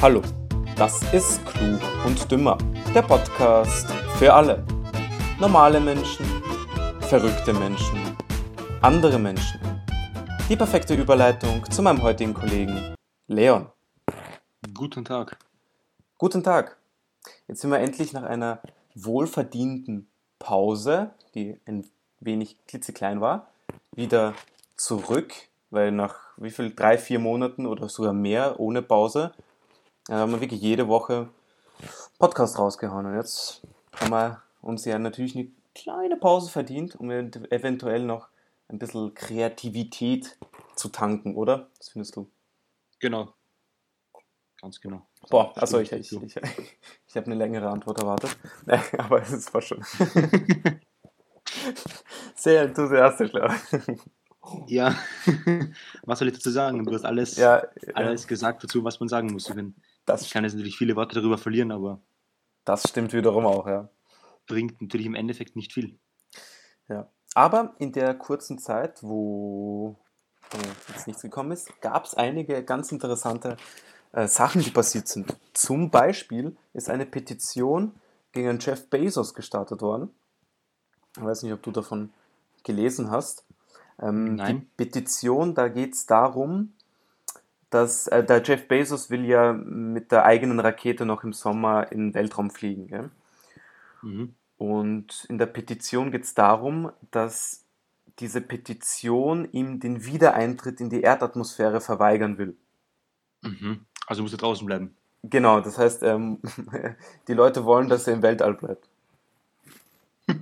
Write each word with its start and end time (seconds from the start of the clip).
Hallo, 0.00 0.22
das 0.76 1.02
ist 1.12 1.44
Klug 1.44 1.80
und 2.06 2.30
Dümmer, 2.30 2.56
der 2.94 3.02
Podcast 3.02 3.90
für 4.16 4.32
alle. 4.32 4.64
Normale 5.40 5.80
Menschen, 5.80 6.24
verrückte 7.00 7.52
Menschen, 7.52 8.16
andere 8.80 9.18
Menschen. 9.18 9.58
Die 10.48 10.54
perfekte 10.54 10.94
Überleitung 10.94 11.68
zu 11.68 11.82
meinem 11.82 12.00
heutigen 12.00 12.32
Kollegen 12.32 12.94
Leon. 13.26 13.66
Guten 14.72 15.04
Tag. 15.04 15.36
Guten 16.16 16.44
Tag. 16.44 16.76
Jetzt 17.48 17.62
sind 17.62 17.72
wir 17.72 17.80
endlich 17.80 18.12
nach 18.12 18.22
einer 18.22 18.62
wohlverdienten 18.94 20.08
Pause, 20.38 21.10
die 21.34 21.58
ein 21.66 21.84
wenig 22.20 22.56
klitzeklein 22.68 23.20
war, 23.20 23.48
wieder 23.96 24.34
zurück, 24.76 25.34
weil 25.70 25.90
nach 25.90 26.20
wie 26.36 26.52
viel, 26.52 26.72
drei, 26.72 26.98
vier 26.98 27.18
Monaten 27.18 27.66
oder 27.66 27.88
sogar 27.88 28.12
mehr 28.12 28.60
ohne 28.60 28.80
Pause, 28.80 29.32
äh, 30.08 30.12
haben 30.12 30.32
wir 30.32 30.40
wirklich 30.40 30.60
jede 30.60 30.88
Woche 30.88 31.28
Podcast 32.18 32.58
rausgehauen. 32.58 33.06
Und 33.06 33.14
jetzt 33.14 33.62
haben 33.94 34.10
wir 34.10 34.42
uns 34.60 34.84
ja 34.84 34.98
natürlich 34.98 35.36
eine 35.36 35.48
kleine 35.74 36.16
Pause 36.16 36.50
verdient, 36.50 36.96
um 36.96 37.10
eventuell 37.10 38.02
noch 38.04 38.28
ein 38.68 38.78
bisschen 38.78 39.14
Kreativität 39.14 40.36
zu 40.74 40.88
tanken, 40.88 41.36
oder? 41.36 41.68
Was 41.78 41.88
findest 41.90 42.16
du? 42.16 42.30
Genau. 43.00 43.32
Ganz 44.60 44.80
genau. 44.80 45.06
Boah, 45.30 45.52
achso, 45.56 45.78
ich, 45.78 45.92
ich, 45.92 46.12
ich, 46.12 46.36
ich 47.06 47.16
habe 47.16 47.26
eine 47.26 47.36
längere 47.36 47.68
Antwort 47.68 48.00
erwartet. 48.00 48.36
Aber 48.98 49.22
es 49.22 49.54
war 49.54 49.62
schon. 49.62 49.84
Sehr 52.34 52.62
enthusiastisch, 52.62 53.30
glaube 53.30 53.54
ich. 53.54 54.00
Ja, 54.66 54.96
was 56.02 56.18
soll 56.18 56.28
ich 56.28 56.34
dazu 56.34 56.50
sagen? 56.50 56.84
Du 56.84 56.92
hast 56.92 57.04
alles, 57.04 57.36
Ja, 57.36 57.62
alles 57.94 58.26
gesagt 58.26 58.64
dazu, 58.64 58.82
was 58.82 58.98
man 58.98 59.08
sagen 59.08 59.30
muss. 59.32 59.48
Ich, 59.48 59.54
bin, 59.54 59.74
das, 60.08 60.22
ich 60.22 60.30
kann 60.30 60.44
jetzt 60.44 60.54
natürlich 60.54 60.78
viele 60.78 60.96
Worte 60.96 61.16
darüber 61.16 61.38
verlieren, 61.38 61.72
aber 61.72 62.00
das 62.64 62.88
stimmt 62.88 63.12
wiederum 63.12 63.46
auch, 63.46 63.66
ja. 63.66 63.88
bringt 64.46 64.80
natürlich 64.80 65.06
im 65.06 65.14
Endeffekt 65.14 65.56
nicht 65.56 65.72
viel. 65.72 65.98
ja. 66.88 67.10
Aber 67.34 67.74
in 67.78 67.92
der 67.92 68.14
kurzen 68.14 68.58
Zeit, 68.58 69.02
wo 69.02 69.96
jetzt 70.88 71.06
nichts 71.06 71.22
gekommen 71.22 71.52
ist, 71.52 71.80
gab 71.80 72.04
es 72.04 72.14
einige 72.14 72.64
ganz 72.64 72.90
interessante 72.90 73.56
äh, 74.12 74.26
Sachen, 74.26 74.62
die 74.62 74.70
passiert 74.70 75.08
sind. 75.08 75.36
Zum 75.52 75.90
Beispiel 75.90 76.56
ist 76.72 76.88
eine 76.88 77.06
Petition 77.06 77.94
gegen 78.32 78.58
Jeff 78.58 78.88
Bezos 78.88 79.34
gestartet 79.34 79.82
worden. 79.82 80.10
Ich 81.16 81.22
weiß 81.22 81.42
nicht, 81.42 81.52
ob 81.52 81.62
du 81.62 81.70
davon 81.70 82.12
gelesen 82.64 83.10
hast. 83.10 83.44
Ähm, 84.00 84.36
Nein. 84.36 84.60
Die 84.60 84.66
Petition, 84.76 85.54
da 85.54 85.68
geht 85.68 85.94
es 85.94 86.06
darum, 86.06 86.74
dass 87.70 88.06
äh, 88.08 88.24
der 88.24 88.42
Jeff 88.42 88.66
Bezos 88.68 89.10
will 89.10 89.24
ja 89.24 89.52
mit 89.52 90.12
der 90.12 90.24
eigenen 90.24 90.60
Rakete 90.60 91.04
noch 91.04 91.24
im 91.24 91.32
Sommer 91.32 91.90
in 91.92 92.08
den 92.08 92.14
Weltraum 92.14 92.50
fliegen. 92.50 92.88
Gell? 92.88 93.10
Mhm. 94.02 94.34
Und 94.56 95.26
in 95.28 95.38
der 95.38 95.46
Petition 95.46 96.10
geht 96.10 96.24
es 96.24 96.34
darum, 96.34 96.90
dass 97.10 97.64
diese 98.18 98.40
Petition 98.40 99.48
ihm 99.52 99.78
den 99.80 100.04
Wiedereintritt 100.04 100.80
in 100.80 100.90
die 100.90 101.02
Erdatmosphäre 101.02 101.80
verweigern 101.80 102.38
will. 102.38 102.56
Mhm. 103.42 103.84
Also 104.06 104.22
muss 104.22 104.32
er 104.32 104.38
draußen 104.38 104.66
bleiben. 104.66 104.96
Genau, 105.22 105.60
das 105.60 105.78
heißt, 105.78 106.02
ähm, 106.02 106.40
die 107.28 107.34
Leute 107.34 107.64
wollen, 107.64 107.88
dass 107.88 108.06
er 108.06 108.14
im 108.14 108.22
Weltall 108.22 108.54
bleibt. 108.54 108.88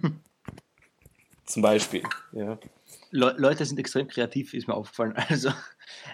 Zum 1.45 1.63
Beispiel. 1.63 2.03
Ja. 2.33 2.59
Le 3.11 3.35
Leute 3.39 3.65
sind 3.65 3.79
extrem 3.79 4.09
kreativ, 4.09 4.53
ist 4.55 4.69
mir 4.69 4.75
aufgefallen. 4.75 5.15
Also 5.29 5.51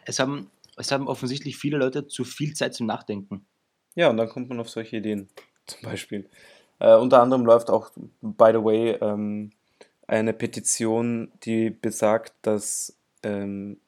es 0.05 0.19
haben, 0.19 0.51
es 0.77 0.91
haben 0.91 1.09
offensichtlich 1.09 1.57
viele 1.57 1.79
Leute 1.79 2.07
zu 2.07 2.25
viel 2.25 2.55
Zeit 2.55 2.75
zum 2.75 2.87
Nachdenken. 2.87 3.47
ja, 3.95 4.09
und 4.09 4.17
dann 4.17 4.29
kommt 4.29 4.49
man 4.49 4.61
auf 4.61 4.71
solche 4.71 4.97
Ideen. 4.99 5.29
Zum 5.67 5.83
Beispiel. 5.83 6.29
Äh, 6.81 6.97
unter 6.97 7.23
anderem 7.23 7.47
läuft 7.47 7.71
auch, 7.71 7.91
by 8.21 8.51
the 8.53 8.65
way, 8.65 8.91
ähm, 9.01 9.53
eine 10.09 10.33
Petition, 10.33 11.31
die 11.45 11.71
besagt, 11.71 12.35
dass 12.43 12.97
ähm, 13.23 13.81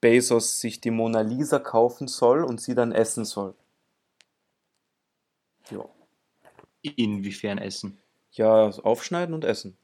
Bezos 0.00 0.60
sich 0.60 0.80
die 0.80 0.90
Mona 0.90 1.22
Lisa 1.22 1.58
kaufen 1.58 2.06
soll 2.06 2.44
und 2.44 2.60
sie 2.60 2.74
dann 2.74 2.92
essen 2.92 3.24
soll. 3.24 3.54
Ja. 5.70 5.88
Inwiefern 6.82 7.58
essen? 7.58 7.98
Ja, 8.32 8.68
aufschneiden 8.68 9.34
und 9.34 9.44
essen. 9.44 9.76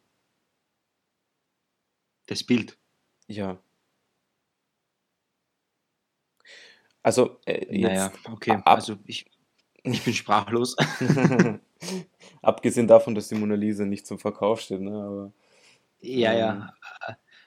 Das 2.26 2.44
Bild. 2.44 2.76
Ja. 3.26 3.58
Also, 7.02 7.38
äh, 7.46 7.64
jetzt, 7.74 7.82
Naja, 7.82 8.12
okay. 8.32 8.50
ab- 8.52 8.62
Also 8.66 8.96
ich, 9.06 9.26
ich 9.82 10.04
bin 10.04 10.12
sprachlos. 10.14 10.76
abgesehen 12.42 12.86
davon, 12.86 13.14
dass 13.14 13.28
die 13.28 13.34
Mona 13.34 13.54
Lisa 13.54 13.84
nicht 13.84 14.06
zum 14.06 14.18
Verkauf 14.18 14.60
steht, 14.60 14.80
ne? 14.80 14.92
Aber, 14.92 15.32
Ja, 16.00 16.32
Ähm. 16.32 16.38
ja. 16.38 16.74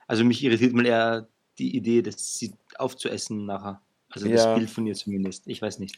Also 0.07 0.23
mich 0.25 0.43
irritiert 0.43 0.73
mal 0.73 0.85
eher 0.85 1.27
die 1.57 1.75
Idee, 1.75 2.01
das 2.01 2.37
sie 2.37 2.53
aufzuessen 2.77 3.45
nachher. 3.45 3.81
Also 4.09 4.27
das 4.27 4.43
Ja. 4.43 4.55
Bild 4.55 4.69
von 4.69 4.85
ihr 4.85 4.95
zumindest. 4.95 5.47
Ich 5.47 5.61
weiß 5.61 5.79
nicht. 5.79 5.97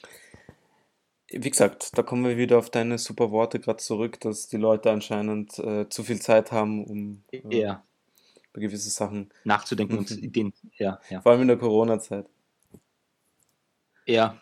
wie 1.31 1.49
gesagt, 1.49 1.97
da 1.97 2.03
kommen 2.03 2.23
wir 2.23 2.37
wieder 2.37 2.57
auf 2.59 2.69
deine 2.69 2.97
super 2.97 3.31
Worte 3.31 3.59
gerade 3.59 3.77
zurück, 3.79 4.19
dass 4.22 4.47
die 4.47 4.57
Leute 4.57 4.91
anscheinend 4.91 5.57
äh, 5.59 5.89
zu 5.89 6.03
viel 6.03 6.22
Zeit 6.22 6.51
haben, 6.51 6.85
um 6.85 7.23
äh, 7.31 7.41
Eher 7.49 7.83
über 8.53 8.61
gewisse 8.61 8.89
Sachen, 8.89 9.29
nachzudenken 9.43 9.97
und. 9.97 10.11
Ideen. 10.23 10.53
Ja, 10.77 10.99
ja. 11.09 11.22
vor 11.22 11.31
allem 11.31 11.41
in 11.41 11.47
der 11.49 11.57
Corona-Zeit. 11.57 12.27
Ja, 14.05 14.39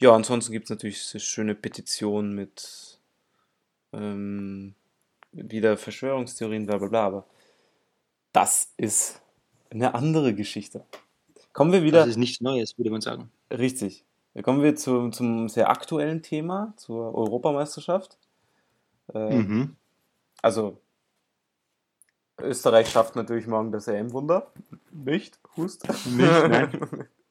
Ja, 0.00 0.14
ansonsten 0.14 0.52
gibt 0.52 0.64
es 0.64 0.70
natürlich 0.70 1.02
so 1.02 1.18
schöne 1.18 1.54
Petitionen 1.54 2.34
mit 2.34 3.00
ähm, 3.92 4.74
wieder 5.32 5.76
Verschwörungstheorien, 5.76 6.66
bla 6.66 6.78
bla 6.78 6.88
bla, 6.88 7.06
aber 7.06 7.26
das 8.32 8.72
ist 8.76 9.20
eine 9.70 9.94
andere 9.94 10.34
Geschichte. 10.34 10.84
Kommen 11.52 11.72
wir 11.72 11.82
wieder, 11.82 12.00
das 12.00 12.10
ist 12.10 12.16
nichts 12.16 12.40
Neues, 12.40 12.76
würde 12.78 12.90
man 12.90 13.00
sagen. 13.00 13.30
richtig, 13.50 14.04
kommen 14.42 14.62
wir 14.62 14.76
zu, 14.76 15.10
zum 15.10 15.48
sehr 15.48 15.68
aktuellen 15.70 16.22
Thema, 16.22 16.74
zur 16.76 17.14
Europameisterschaft. 17.14 18.18
Äh, 19.14 19.38
Mhm. 19.38 19.76
Also, 20.42 20.80
Österreich 22.38 22.88
schafft 22.90 23.16
natürlich 23.16 23.46
morgen 23.46 23.72
das 23.72 23.88
EM-Wunder. 23.88 24.52
Nicht? 24.92 25.40
Hust? 25.56 25.88
Nicht, 26.06 26.48
nein. 26.48 27.08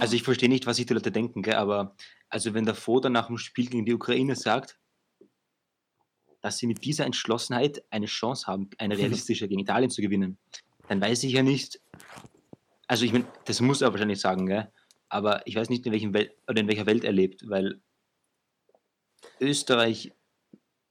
Also 0.00 0.14
ich 0.14 0.22
verstehe 0.22 0.48
nicht, 0.48 0.66
was 0.66 0.76
sich 0.76 0.86
die 0.86 0.94
Leute 0.94 1.10
denken, 1.10 1.42
gell? 1.42 1.54
aber 1.54 1.96
also 2.28 2.54
wenn 2.54 2.64
der 2.64 2.74
Foda 2.74 3.08
nach 3.08 3.26
dem 3.26 3.38
Spiel 3.38 3.68
gegen 3.68 3.84
die 3.84 3.94
Ukraine 3.94 4.36
sagt, 4.36 4.78
dass 6.40 6.58
sie 6.58 6.66
mit 6.66 6.84
dieser 6.84 7.04
Entschlossenheit 7.04 7.82
eine 7.90 8.06
Chance 8.06 8.46
haben, 8.46 8.70
eine 8.78 8.96
realistische 8.96 9.48
gegen 9.48 9.60
Italien 9.60 9.90
zu 9.90 10.02
gewinnen, 10.02 10.38
dann 10.88 11.00
weiß 11.00 11.24
ich 11.24 11.32
ja 11.32 11.42
nicht, 11.42 11.80
also 12.86 13.04
ich 13.04 13.12
meine, 13.12 13.26
das 13.44 13.60
muss 13.60 13.82
er 13.82 13.92
wahrscheinlich 13.92 14.20
sagen, 14.20 14.46
gell? 14.46 14.72
aber 15.08 15.46
ich 15.46 15.56
weiß 15.56 15.68
nicht, 15.68 15.84
in, 15.86 15.92
welchem 15.92 16.14
Welt, 16.14 16.36
oder 16.46 16.60
in 16.60 16.68
welcher 16.68 16.86
Welt 16.86 17.04
er 17.04 17.12
lebt, 17.12 17.48
weil 17.48 17.80
Österreich 19.40 20.12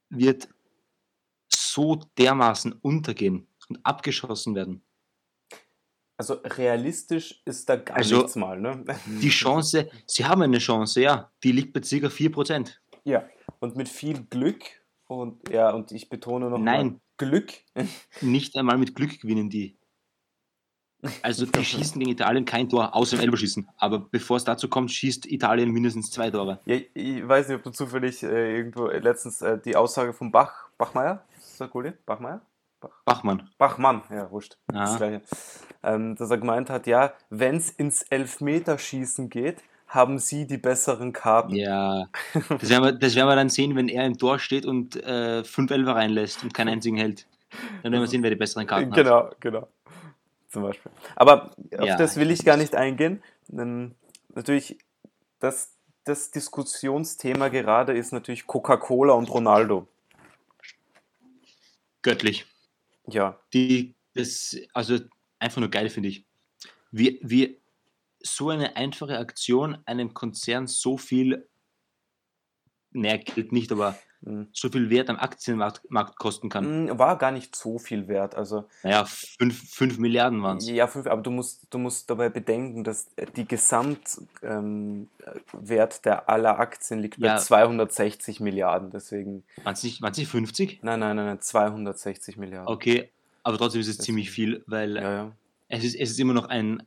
wird 0.09 0.49
so 1.49 1.95
dermaßen 2.17 2.73
untergehen 2.73 3.47
und 3.69 3.85
abgeschossen 3.85 4.55
werden. 4.55 4.83
Also, 6.19 6.35
realistisch 6.43 7.41
ist 7.45 7.69
da 7.69 7.75
gar 7.75 7.97
Also- 7.97 8.17
nichts 8.17 8.35
mal, 8.35 8.59
ne? 8.59 8.83
Die 9.21 9.29
Chance, 9.29 9.89
sie 10.07 10.25
haben 10.25 10.41
eine 10.41 10.57
Chance, 10.57 11.01
ja, 11.01 11.31
die 11.43 11.51
liegt 11.51 11.73
bei 11.73 11.79
ca. 11.81 12.09
4%. 12.09 12.79
Ja, 13.03 13.23
und 13.59 13.75
mit 13.75 13.87
viel 13.87 14.23
Glück 14.23 14.63
und 15.05 15.47
ja, 15.49 15.69
und 15.71 15.91
ich 15.91 16.09
betone 16.09 16.49
noch 16.49 16.57
Nein. 16.57 16.87
mal 16.87 16.99
Glück. 17.17 17.53
Nicht 18.21 18.55
einmal 18.57 18.77
mit 18.77 18.95
Glück 18.95 19.19
gewinnen 19.21 19.49
die. 19.49 19.77
Also 21.21 21.45
die 21.45 21.63
schießen 21.63 21.99
gegen 21.99 22.11
Italien 22.11 22.43
kein 22.45 22.67
Tor, 22.67 22.95
außer 22.95 23.17
im 23.17 23.21
Elberschießen. 23.23 23.69
Aber 23.77 23.99
bevor 23.99 24.37
es 24.37 24.43
dazu 24.43 24.67
kommt, 24.67 24.91
schießt 24.91 25.27
Italien 25.27 25.69
mindestens 25.71 26.09
zwei 26.09 26.31
Tore. 26.31 26.59
Ja, 26.65 26.77
ich 26.95 27.25
weiß 27.27 27.47
nicht, 27.47 27.57
ob 27.57 27.63
du 27.63 27.69
zufällig 27.69 28.23
äh, 28.23 28.57
irgendwo 28.57 28.87
äh, 28.87 28.97
letztens 28.97 29.41
äh, 29.43 29.59
die 29.59 29.75
Aussage 29.75 30.11
von 30.13 30.31
Bach, 30.31 30.69
Bachmeier, 30.79 31.23
ist 31.37 31.61
das 31.61 31.69
Gulli? 31.69 31.93
Bachmeier? 32.05 32.41
Bachmann. 33.05 33.47
Bachmann, 33.59 34.01
ja, 34.09 34.29
wurscht. 34.31 34.57
Das 34.67 34.91
Ah. 34.93 34.97
Gleiche. 34.97 35.21
Ähm, 35.83 36.15
dass 36.15 36.29
er 36.31 36.37
gemeint 36.37 36.69
hat, 36.69 36.87
ja, 36.87 37.13
wenn 37.29 37.57
es 37.57 37.69
ins 37.69 38.03
Elfmeterschießen 38.03 39.29
geht, 39.29 39.63
haben 39.87 40.19
sie 40.19 40.45
die 40.45 40.57
besseren 40.57 41.13
Karten. 41.13 41.55
Ja, 41.55 42.07
das 42.33 42.69
werden, 42.69 42.83
wir, 42.83 42.91
das 42.91 43.15
werden 43.15 43.29
wir 43.29 43.35
dann 43.35 43.49
sehen, 43.49 43.75
wenn 43.75 43.87
er 43.87 44.05
im 44.05 44.17
Tor 44.17 44.39
steht 44.39 44.65
und 44.65 44.95
äh, 45.03 45.43
fünf 45.43 45.71
Elfer 45.71 45.95
reinlässt 45.95 46.43
und 46.43 46.53
keinen 46.53 46.69
einzigen 46.69 46.97
hält. 46.97 47.25
Dann 47.83 47.91
werden 47.91 48.01
wir 48.01 48.07
sehen, 48.07 48.23
wer 48.23 48.29
die 48.29 48.35
besseren 48.35 48.67
Karten 48.67 48.91
hat. 48.91 48.97
Genau, 48.97 49.29
genau. 49.39 49.67
Zum 50.49 50.63
Beispiel. 50.63 50.91
Aber 51.15 51.51
auf 51.77 51.85
Ja, 51.85 51.95
das 51.97 52.17
will 52.17 52.31
ich 52.31 52.39
ich 52.39 52.45
gar 52.45 52.57
nicht 52.57 52.75
eingehen. 52.75 53.23
Ähm, 53.51 53.95
natürlich, 54.33 54.77
das, 55.39 55.73
das 56.03 56.31
Diskussionsthema 56.31 57.47
gerade 57.49 57.97
ist 57.97 58.11
natürlich 58.11 58.45
Coca-Cola 58.45 59.13
und 59.13 59.29
Ronaldo. 59.29 59.87
Göttlich. 62.01 62.45
Ja, 63.07 63.39
Die, 63.53 63.95
das, 64.13 64.55
also 64.73 64.99
einfach 65.39 65.59
nur 65.61 65.69
geil, 65.69 65.89
finde 65.89 66.09
ich. 66.09 66.25
Wie, 66.91 67.19
wie 67.23 67.59
so 68.21 68.49
eine 68.49 68.75
einfache 68.75 69.17
Aktion 69.17 69.77
einem 69.85 70.13
Konzern 70.13 70.67
so 70.67 70.97
viel, 70.97 71.47
naja, 72.91 73.17
Geld 73.17 73.51
nicht, 73.51 73.71
aber 73.71 73.97
Mhm. 74.21 74.47
so 74.51 74.67
viel 74.69 74.89
Wert 74.89 75.11
am 75.11 75.17
Aktienmarkt 75.17 75.91
Markt 75.91 76.17
kosten 76.17 76.49
kann. 76.49 76.85
Mm, 76.87 76.97
War 76.97 77.19
gar 77.19 77.29
nicht 77.31 77.55
so 77.55 77.77
viel 77.77 78.07
wert. 78.07 78.33
Also 78.33 78.67
Naja, 78.81 79.05
5 79.05 79.99
Milliarden 79.99 80.41
waren 80.41 80.57
es. 80.57 80.67
Ja, 80.67 80.87
fünf, 80.87 81.05
aber 81.05 81.21
du 81.21 81.29
musst, 81.29 81.67
du 81.69 81.77
musst 81.77 82.09
dabei 82.09 82.29
bedenken, 82.29 82.83
dass 82.83 83.09
die 83.35 83.47
Gesamtwert 83.47 84.27
ähm, 84.41 85.07
der 86.03 86.27
aller 86.27 86.57
Aktien 86.57 86.99
liegt 86.99 87.19
bei 87.19 87.27
Ja. 87.27 87.37
260 87.37 88.39
Milliarden. 88.39 88.89
Deswegen, 88.89 89.43
Waren 89.63 89.73
es 89.75 89.83
nicht, 89.83 90.01
waren's 90.01 90.17
nicht 90.17 90.29
50? 90.31 90.79
nein, 90.81 90.99
nein, 90.99 91.15
nein, 91.15 91.25
nein 91.27 91.41
260 91.41 92.37
Milliarden. 92.37 92.73
Okay, 92.73 93.11
aber 93.47 93.57
trotzdem 93.57 93.81
ist 93.81 93.87
es 93.87 93.97
Das- 93.97 94.05
ziemlich 94.05 94.29
viel, 94.29 94.63
weil 94.67 94.95
Ja, 94.97 95.11
ja. 95.13 95.31
es, 95.69 95.83
ist, 95.83 95.95
es 95.95 96.11
ist 96.11 96.19
immer 96.19 96.33
noch 96.33 96.45
ein 96.49 96.83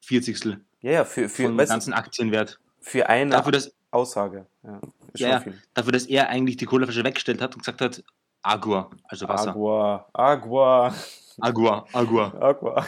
Vierzigstel 0.00 0.64
Ja, 0.80 0.90
ja, 0.90 1.04
für, 1.04 1.28
für, 1.28 1.44
vom 1.44 1.56
du, 1.56 1.66
ganzen 1.66 1.92
Aktienwert. 1.92 2.58
für 2.80 3.08
eine 3.08 3.30
Dafür 3.30 3.52
dass, 3.52 3.74
Aussage. 3.90 4.46
Ja, 4.64 4.80
Ja, 5.16 5.44
dafür, 5.74 5.92
dass 5.92 6.06
er 6.06 6.28
eigentlich 6.28 6.56
die 6.56 6.66
Colaflasche 6.66 7.04
weggestellt 7.04 7.40
hat 7.40 7.54
und 7.54 7.60
gesagt 7.60 7.80
hat, 7.80 8.02
Agua, 8.42 8.90
also 9.04 9.28
Wasser. 9.28 9.50
Agua, 9.50 10.08
Agua, 10.12 10.94
Agua, 11.40 11.86
Agua. 11.92 12.34
Agua. 12.40 12.86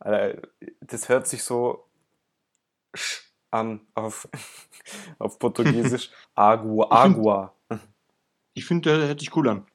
Alter, 0.00 0.42
das 0.80 1.08
hört 1.08 1.26
sich 1.28 1.42
so 1.44 1.86
an 3.50 3.80
auf, 3.94 4.28
auf 5.18 5.38
Portugiesisch. 5.38 6.10
Agua, 6.34 6.88
Agua. 6.90 7.54
Ich 8.54 8.66
finde, 8.66 8.90
der 8.98 9.08
hört 9.08 9.20
sich 9.20 9.34
cool 9.36 9.48
an. 9.48 9.66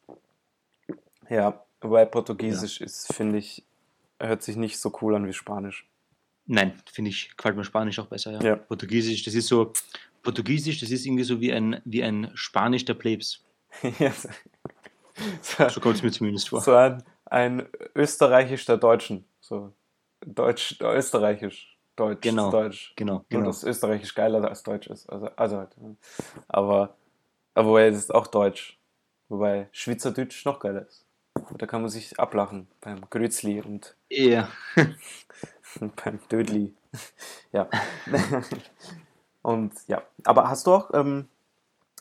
Ja, 1.30 1.65
wobei 1.86 2.06
Portugiesisch 2.06 2.82
ist, 2.82 3.14
finde 3.14 3.38
ich, 3.38 3.64
hört 4.20 4.44
sich 4.44 4.56
nicht 4.56 4.80
so 4.80 4.92
cool 5.02 5.16
an 5.16 5.28
wie 5.28 5.34
Spanisch. 5.34 5.88
Nein, 6.48 6.74
finde 6.92 7.10
ich, 7.10 7.36
gefällt 7.36 7.56
mir 7.56 7.64
Spanisch 7.64 7.98
auch 8.00 8.08
besser. 8.08 8.34
Ja. 8.34 8.42
Ja. 8.42 8.56
Portugiesisch, 8.56 9.24
das 9.24 9.34
ist 9.34 9.48
so, 9.48 9.74
Portugiesisch, 10.22 10.80
das 10.80 10.92
ist 10.92 11.06
irgendwie 11.06 11.24
so 11.24 11.40
wie 11.42 11.52
ein, 11.54 11.82
wie 11.86 12.04
ein 12.04 12.32
Spanisch 12.36 12.86
der 12.86 12.96
Plebs. 12.96 13.44
Ja, 14.00 14.12
so, 14.12 15.70
So 15.70 15.80
kommt 15.82 15.96
es 15.96 16.04
mir 16.04 16.12
zumindest 16.12 16.50
vor. 16.50 16.62
so 16.62 16.74
ein, 16.76 17.04
ein 17.26 17.68
Österreichisch 17.96 18.66
der 18.66 18.78
Deutschen. 18.78 19.26
So 19.40 19.74
Deutsch, 20.26 20.78
Österreichisch, 20.82 21.78
Deutsch, 21.96 22.22
Genau, 22.22 22.52
Deutsch. 22.52 22.94
Genau, 22.96 23.24
genau. 23.30 23.46
dass 23.46 23.64
Österreichisch 23.64 24.14
geiler 24.14 24.44
als 24.48 24.64
Deutsch 24.64 24.88
ist. 24.88 25.10
Also, 25.10 25.28
also 25.36 25.58
halt. 25.58 25.76
ja. 25.82 25.96
Aber, 26.48 26.96
aber 27.54 27.70
wobei, 27.70 27.90
das 27.90 28.00
ist 28.00 28.14
auch 28.14 28.28
Deutsch. 28.28 28.78
Wobei 29.30 29.70
Schweizerdeutsch 29.72 30.46
noch 30.46 30.60
geiler 30.60 30.86
ist. 30.88 31.05
Da 31.58 31.66
kann 31.68 31.82
man 31.82 31.90
sich 31.90 32.20
ablachen 32.20 32.68
beim 32.82 33.02
Grützli 33.10 33.62
und 33.62 33.96
Ja. 34.10 34.50
beim 36.04 36.20
Dödli. 36.32 36.74
Ja. 37.52 37.70
und 39.42 39.74
ja. 39.88 40.02
Aber 40.24 40.50
hast 40.50 40.68
du 40.68 40.74
auch 40.74 40.92
ähm, 40.94 41.28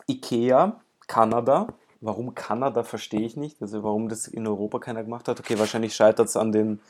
Ikea, 0.09 0.81
Kanada? 1.07 1.69
Warum 2.01 2.35
Kanada, 2.35 2.85
verstehe 2.85 3.23
ich 3.27 3.37
nicht. 3.37 3.61
Also 3.63 3.83
warum 3.83 4.09
das 4.09 4.29
in 4.29 4.47
Europa 4.47 4.79
keiner 4.79 5.05
gemacht 5.05 5.29
hat. 5.29 5.41
Okay, 5.41 5.59
wahrscheinlich 5.59 5.95
scheitert 5.97 6.29
es 6.29 6.37
an 6.37 6.53
den 6.53 6.81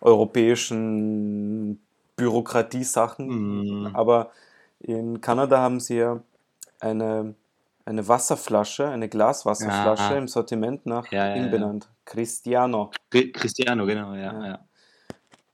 europäischen 0.00 1.80
Bürokratiesachen. 2.16 3.86
Mm, 3.86 3.96
Aber 3.96 4.30
in 4.80 5.20
Kanada 5.20 5.58
haben 5.60 5.80
sie 5.80 5.96
ja 5.98 6.22
eine, 6.80 7.34
eine 7.90 8.06
Wasserflasche, 8.08 8.88
eine 8.88 9.08
Glaswasserflasche 9.08 10.12
Ja. 10.14 10.18
im 10.18 10.28
Sortiment 10.28 10.86
nach 10.86 11.10
Ja, 11.12 11.34
ihm 11.34 11.50
benannt. 11.50 11.88
Cristiano. 12.04 12.90
Cri- 13.10 13.32
Cristiano, 13.32 13.84
genau, 13.84 14.14
ja. 14.14 14.64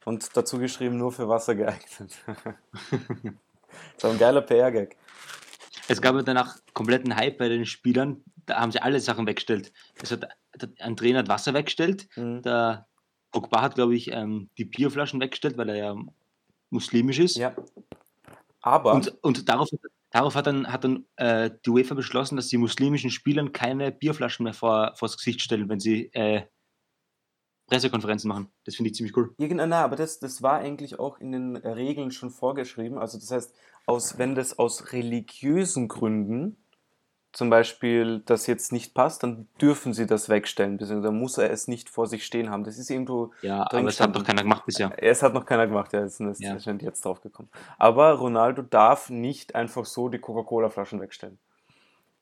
Und 0.05 0.37
dazu 0.37 0.59
geschrieben, 0.59 0.97
nur 0.99 1.11
für 1.11 1.29
Wasser 1.29 1.55
geeignet. 1.55 2.15
so 3.97 4.09
ein 4.09 4.19
geiler 4.19 4.43
PR-Gag. 4.43 4.97
Es 5.88 6.00
gab 6.00 6.23
danach 6.25 6.59
kompletten 6.75 7.17
Hype 7.17 7.38
bei 7.38 7.49
den 7.49 7.65
Spielern. 7.67 8.23
Da 8.44 8.61
haben 8.61 8.71
sie 8.71 8.81
alle 8.81 9.00
Sachen 9.00 9.27
weggestellt. 9.27 9.73
Es 10.00 10.12
hat, 10.12 10.29
ein 10.79 10.97
Trainer 10.97 11.21
hat 11.21 11.29
Wasser 11.29 11.55
weggestellt. 11.55 12.09
Mhm. 12.17 12.43
Der 12.43 12.87
Pogba 13.33 13.62
hat, 13.62 13.75
glaube 13.75 13.97
ich, 13.97 14.12
ähm, 14.12 14.49
die 14.59 14.65
Bierflaschen 14.65 15.21
weggestellt, 15.21 15.56
weil 15.59 15.69
er 15.71 15.77
ja 15.77 15.97
muslimisch 16.71 17.19
ist. 17.19 17.37
Ja. 17.37 17.55
Aber, 18.61 18.94
Und, 18.94 19.09
und 19.23 19.49
darauf, 19.49 19.69
darauf 20.17 20.35
hat 20.35 20.47
dann, 20.47 20.73
hat 20.73 20.85
dann 20.85 21.05
äh, 21.17 21.51
die 21.65 21.71
UEFA 21.71 21.95
beschlossen, 21.95 22.37
dass 22.37 22.49
die 22.49 22.57
muslimischen 22.57 23.11
Spielern 23.11 23.53
keine 23.53 23.93
Bierflaschen 23.93 24.45
mehr 24.45 24.55
vor, 24.55 24.93
vors 24.95 25.19
Gesicht 25.19 25.43
stellen, 25.43 25.69
wenn 25.69 25.79
sie 25.79 26.11
äh, 26.15 26.47
Pressekonferenzen 27.69 28.29
machen. 28.29 28.49
Das 28.65 28.77
finde 28.77 28.91
ich 28.91 28.97
ziemlich 28.97 29.15
cool. 29.17 29.35
ja, 29.39 29.47
genau, 29.47 29.67
na, 29.67 29.85
aber 29.85 29.97
das, 29.97 30.19
das 30.19 30.41
war 30.41 30.59
eigentlich 30.59 30.99
auch 30.99 31.19
in 31.19 31.33
den 31.33 31.57
Regeln 31.57 32.13
schon 32.13 32.31
vorgeschrieben. 32.31 32.97
Also 32.97 33.19
das 33.19 33.31
heißt, 33.31 33.55
aus, 33.87 34.17
wenn 34.19 34.35
das 34.35 34.59
aus 34.59 34.93
religiösen 34.93 35.89
Gründen 35.89 36.57
zum 37.37 37.50
Beispiel 37.50 38.23
das 38.25 38.47
jetzt 38.47 38.73
nicht 38.73 38.94
passt, 38.94 39.23
dann 39.23 39.47
dürfen 39.61 39.93
sie 39.93 40.06
das 40.06 40.31
wegstellen, 40.31 40.79
beziehungsweise 40.79 41.09
dann 41.12 41.21
muss 41.21 41.37
er 41.37 41.50
es 41.50 41.69
nicht 41.69 41.91
vor 41.91 42.06
sich 42.06 42.25
stehen 42.25 42.49
haben. 42.49 42.65
Das 42.65 42.79
ist 42.79 42.88
irgendwo 42.88 43.31
Ja, 43.43 43.67
aber 43.71 43.85
es 43.88 44.00
hat 44.00 44.17
doch 44.17 44.25
keiner 44.25 44.43
gemacht 44.43 44.65
bisher. 44.65 44.91
Es 44.97 45.23
hat 45.23 45.35
noch 45.35 45.44
keiner 45.44 45.67
gemacht, 45.67 45.93
ja, 45.93 46.00
es 46.00 46.19
ist 46.19 46.41
Ja. 46.41 46.56
jetzt 46.56 47.05
drauf 47.05 47.21
gekommen. 47.21 47.50
Aber 47.77 48.12
Ronaldo 48.12 48.62
darf 48.62 49.11
nicht 49.11 49.55
einfach 49.55 49.85
so 49.85 50.09
die 50.09 50.19
Coca-Cola-Flaschen 50.19 50.99
wegstellen. 50.99 51.38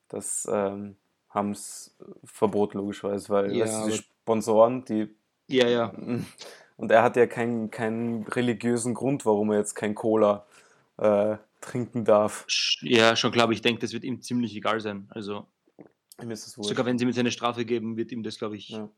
Das 0.08 0.48
ähm, 0.50 0.96
haben 1.30 1.52
es 1.52 1.94
verboten, 2.24 2.78
logischerweise, 2.78 3.28
weil 3.28 3.54
Ja, 3.54 3.84
du, 3.84 3.90
die 3.92 3.96
Sponsoren, 3.98 4.84
die. 4.84 5.14
Ja, 5.46 5.68
ja. 5.68 5.92
Und 6.76 6.90
er 6.90 7.04
hat 7.04 7.14
ja 7.14 7.28
keinen, 7.28 7.70
keinen 7.70 8.24
religiösen 8.24 8.94
Grund, 8.94 9.24
warum 9.24 9.52
er 9.52 9.58
jetzt 9.58 9.74
kein 9.76 9.94
Cola 9.94 10.44
äh, 10.96 11.36
trinken 11.64 12.04
darf. 12.04 12.46
Ja, 12.82 13.16
schon 13.16 13.32
klar, 13.32 13.44
aber 13.44 13.52
ich 13.52 13.62
denke, 13.62 13.80
das 13.80 13.92
wird 13.92 14.04
ihm 14.04 14.20
ziemlich 14.22 14.54
egal 14.56 14.80
sein. 14.80 15.06
Also, 15.10 15.46
Ihm 16.22 16.32
sogar 16.34 16.86
wenn 16.86 16.96
sie 16.98 17.06
mit 17.06 17.14
seine 17.16 17.32
Strafe 17.32 17.64
geben, 17.64 17.96
wird 17.96 18.12
ihm 18.12 18.22
das, 18.22 18.38
glaube 18.38 18.56
ich, 18.56 18.68
Ja. 18.68 18.88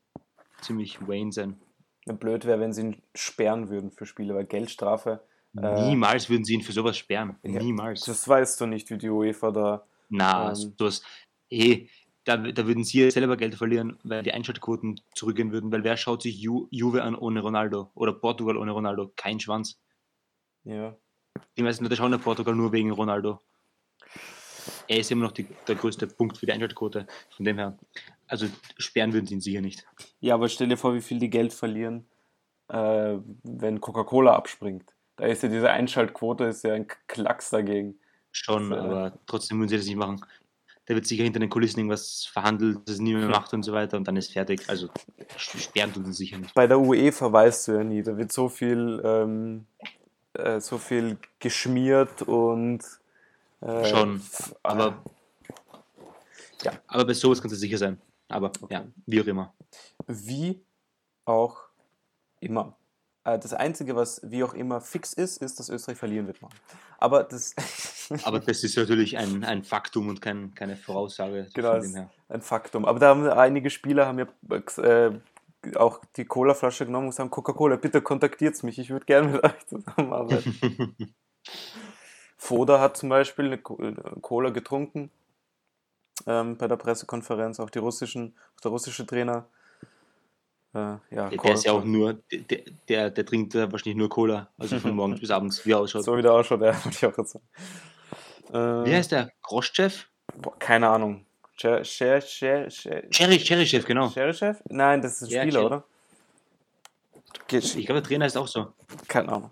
ziemlich 0.60 1.00
Wayne 1.06 1.32
sein. 1.32 1.58
Blöd 2.04 2.44
wäre, 2.44 2.60
wenn 2.60 2.72
sie 2.72 2.82
ihn 2.82 3.02
sperren 3.14 3.68
würden 3.68 3.90
für 3.90 4.06
Spiele, 4.06 4.34
weil 4.34 4.44
Geldstrafe, 4.44 5.26
Äh, 5.56 5.72
Niemals 5.72 6.28
würden 6.28 6.44
sie 6.44 6.52
ihn 6.54 6.60
für 6.62 6.72
sowas 6.72 6.98
sperren. 6.98 7.38
Ja, 7.42 7.62
Niemals. 7.62 8.02
das 8.02 8.28
weißt 8.28 8.60
du 8.60 8.66
nicht, 8.66 8.90
wie 8.90 8.98
die 8.98 9.08
UEFA 9.08 9.50
da. 9.50 9.86
Na, 10.10 10.50
ähm, 10.50 10.74
sowas. 10.76 11.02
Hey, 11.50 11.88
da, 12.24 12.36
da 12.36 12.66
würden 12.66 12.84
sie 12.84 13.10
selber 13.10 13.38
Geld 13.38 13.54
verlieren, 13.54 13.98
weil 14.02 14.22
die 14.22 14.32
Einschaltquoten 14.32 15.00
zurückgehen 15.14 15.52
würden, 15.52 15.72
weil 15.72 15.82
wer 15.82 15.96
schaut 15.96 16.20
sich 16.23 16.37
Ju, 16.38 16.68
Juve 16.70 17.02
an 17.02 17.14
ohne 17.14 17.40
Ronaldo 17.40 17.90
oder 17.94 18.12
Portugal 18.12 18.58
ohne 18.58 18.73
Ronaldo? 18.73 19.12
Kein 19.16 19.40
Schwanz. 19.40 19.80
Ja. 20.64 20.94
Die 21.57 21.62
meisten 21.62 21.85
Leute 21.85 21.97
schauen 21.97 22.11
nach 22.11 22.23
Portugal 22.23 22.55
nur 22.55 22.73
wegen 22.73 22.90
Ronaldo. 22.90 23.40
Er 24.88 24.99
ist 24.99 25.11
immer 25.11 25.25
noch 25.25 25.33
die, 25.33 25.47
der 25.66 25.75
größte 25.75 26.07
Punkt 26.07 26.38
für 26.38 26.47
die 26.47 26.52
Einschaltquote. 26.52 27.07
Von 27.37 27.45
dem 27.45 27.59
her. 27.59 27.78
Also 28.26 28.47
sperren 28.78 29.12
würden 29.12 29.26
sie 29.26 29.35
ihn 29.35 29.40
sicher 29.40 29.61
nicht. 29.61 29.87
Ja, 30.21 30.35
aber 30.35 30.49
stell 30.49 30.69
dir 30.69 30.76
vor, 30.76 30.95
wie 30.95 31.00
viel 31.00 31.19
die 31.19 31.31
Geld 31.31 31.52
verlieren, 31.52 32.07
äh, 32.69 33.16
wenn 33.43 33.81
Coca-Cola 33.81 34.35
abspringt. 34.35 34.93
Da 35.16 35.26
ist 35.26 35.43
ja 35.43 35.49
diese 35.49 35.71
Einschaltquote 35.71 36.45
ist 36.45 36.62
ja 36.62 36.75
ein 36.75 36.87
Klacks 37.07 37.50
dagegen. 37.50 37.99
Schon, 38.33 38.71
Das, 38.71 38.78
äh, 38.78 38.83
aber 38.83 39.19
trotzdem 39.26 39.59
würden 39.59 39.69
sie 39.69 39.76
das 39.76 39.87
nicht 39.87 39.97
machen. 39.97 40.21
Da 40.85 40.95
wird 40.95 41.07
sicher 41.07 41.25
hinter 41.25 41.40
den 41.40 41.50
Kulissen 41.50 41.81
irgendwas 41.81 42.28
verhandelt, 42.33 42.78
das 42.85 42.97
es 42.97 43.00
nie 43.00 43.14
mehr 43.14 43.28
macht 43.28 43.52
und 43.52 43.64
so 43.64 43.73
weiter 43.73 43.97
und 43.97 44.07
dann 44.07 44.16
ist 44.16 44.33
fertig. 44.33 44.69
Also 44.69 44.88
sperren 45.37 45.93
tun 45.93 46.05
sie 46.05 46.12
sicher 46.12 46.38
nicht. 46.38 46.55
Bei 46.55 46.69
der 46.69 46.78
UEFA 46.78 47.33
weißt 47.33 47.69
du 47.69 47.73
ja 47.73 47.85
nie, 47.85 48.02
da 48.02 48.16
wird 48.16 48.31
so 48.31 48.49
viel, 48.49 49.00
ähm, 49.05 49.66
äh, 50.38 50.61
so 50.61 50.78
viel 50.78 51.19
geschmiert 51.38 52.23
und 52.23 52.81
äh, 53.61 53.85
Schon, 53.85 54.23
aber- 54.62 55.02
Ja. 56.62 56.73
Aber 56.87 57.05
bei 57.07 57.14
sowas 57.14 57.40
kannst 57.40 57.55
du 57.57 57.59
sicher 57.59 57.78
sein. 57.78 58.00
Aber 58.28 58.50
ja, 58.71 58.85
wie 59.07 59.21
auch 59.21 59.26
immer. 59.26 59.55
wie 60.07 60.61
auch 61.25 61.57
immer. 62.40 62.76
Äh, 63.25 63.38
das 63.38 63.52
Einzige, 63.55 63.95
was 63.97 64.21
wie 64.25 64.43
auch 64.45 64.55
immer 64.55 64.81
fix 64.81 65.12
ist, 65.12 65.43
ist, 65.43 65.59
dass 65.59 65.69
Österreich 65.69 65.99
verlieren 65.99 66.26
wird. 66.26 66.38
Aber 66.99 67.25
das 67.25 67.55
Aber 68.25 68.38
das 68.40 68.62
ist 68.64 68.76
natürlich 68.76 69.16
ein, 69.19 69.45
ein 69.45 69.64
Faktum 69.64 70.09
und 70.09 70.21
kein, 70.23 70.55
keine 70.55 70.76
Voraussage. 70.76 71.49
Genau, 71.55 71.81
ein 72.28 72.40
Faktum. 72.43 72.85
Aber 72.85 72.99
da 72.99 73.09
haben 73.09 73.26
einige 73.28 73.71
Spieler 73.71 74.07
haben 74.07 74.19
ja 74.19 74.26
äh, 74.83 75.12
auch 75.76 76.00
die 76.16 76.25
Cola-Flasche 76.25 76.87
genommen 76.87 77.06
und 77.06 77.11
gesagt, 77.11 77.30
Coca-Cola, 77.30 77.76
bitte 77.76 78.00
kontaktiert 78.02 78.62
mich, 78.62 78.78
ich 78.78 78.90
würde 78.90 79.06
gerne 79.06 79.28
mit 79.28 79.44
euch 79.44 79.66
zusammenarbeiten. 79.66 81.06
Foda 82.38 82.80
hat 82.80 82.96
zum 82.96 83.08
Beispiel 83.08 83.46
eine 83.46 83.58
Co- 83.58 83.78
Cola 84.20 84.50
getrunken 84.50 85.11
ähm, 86.26 86.56
bei 86.56 86.68
der 86.68 86.76
Pressekonferenz, 86.76 87.61
auch 87.61 87.70
die 87.70 87.78
russischen, 87.78 88.35
auch 88.56 88.61
der 88.61 88.70
russische 88.70 89.06
Trainer. 89.06 89.46
Äh, 90.75 90.78
ja, 91.11 91.30
Der, 91.30 91.38
der 91.38 91.54
ist 91.54 91.64
ja 91.64 91.73
auch 91.73 91.85
nur, 91.85 92.14
der, 92.30 92.62
der, 92.88 93.11
der 93.11 93.26
trinkt 93.26 93.54
wahrscheinlich 93.54 93.96
nur 93.96 94.08
Cola, 94.08 94.49
also 94.58 94.78
von 94.78 94.94
morgens 94.96 95.20
bis 95.20 95.30
abends, 95.30 95.64
wie 95.66 95.73
er 95.73 95.80
ausschaut. 95.80 96.04
so 96.04 96.16
wie 96.16 96.23
der 96.23 96.32
ausschaut, 96.32 96.61
ja, 96.61 96.73
wollte 96.85 96.90
ich 96.90 97.06
auch 97.06 97.25
sagen. 97.25 97.44
Äh, 98.52 98.87
Wie 98.90 98.94
heißt 98.94 99.12
der? 99.12 99.30
Groschchef? 99.42 100.08
boah, 100.37 100.58
keine 100.58 100.88
Ahnung. 100.88 101.25
Cher, 101.56 101.84
Cher, 101.84 102.20
Cher, 102.20 102.70
Cher, 102.70 103.08
Cherry, 103.10 103.38
Cherry-Chef, 103.38 103.84
genau. 103.86 104.10
Cherichev? 104.10 104.60
Nein, 104.68 105.00
das 105.00 105.22
ist 105.22 105.28
ein 105.28 105.30
Ja, 105.30 105.42
Spieler, 105.42 105.60
Cher- 105.60 105.66
oder? 105.66 105.84
Ich 107.50 107.86
glaube, 107.86 108.00
der 108.00 108.08
Trainer 108.08 108.26
ist 108.26 108.36
auch 108.36 108.48
so. 108.48 108.72
Keine 109.08 109.28
Ahnung. 109.30 109.50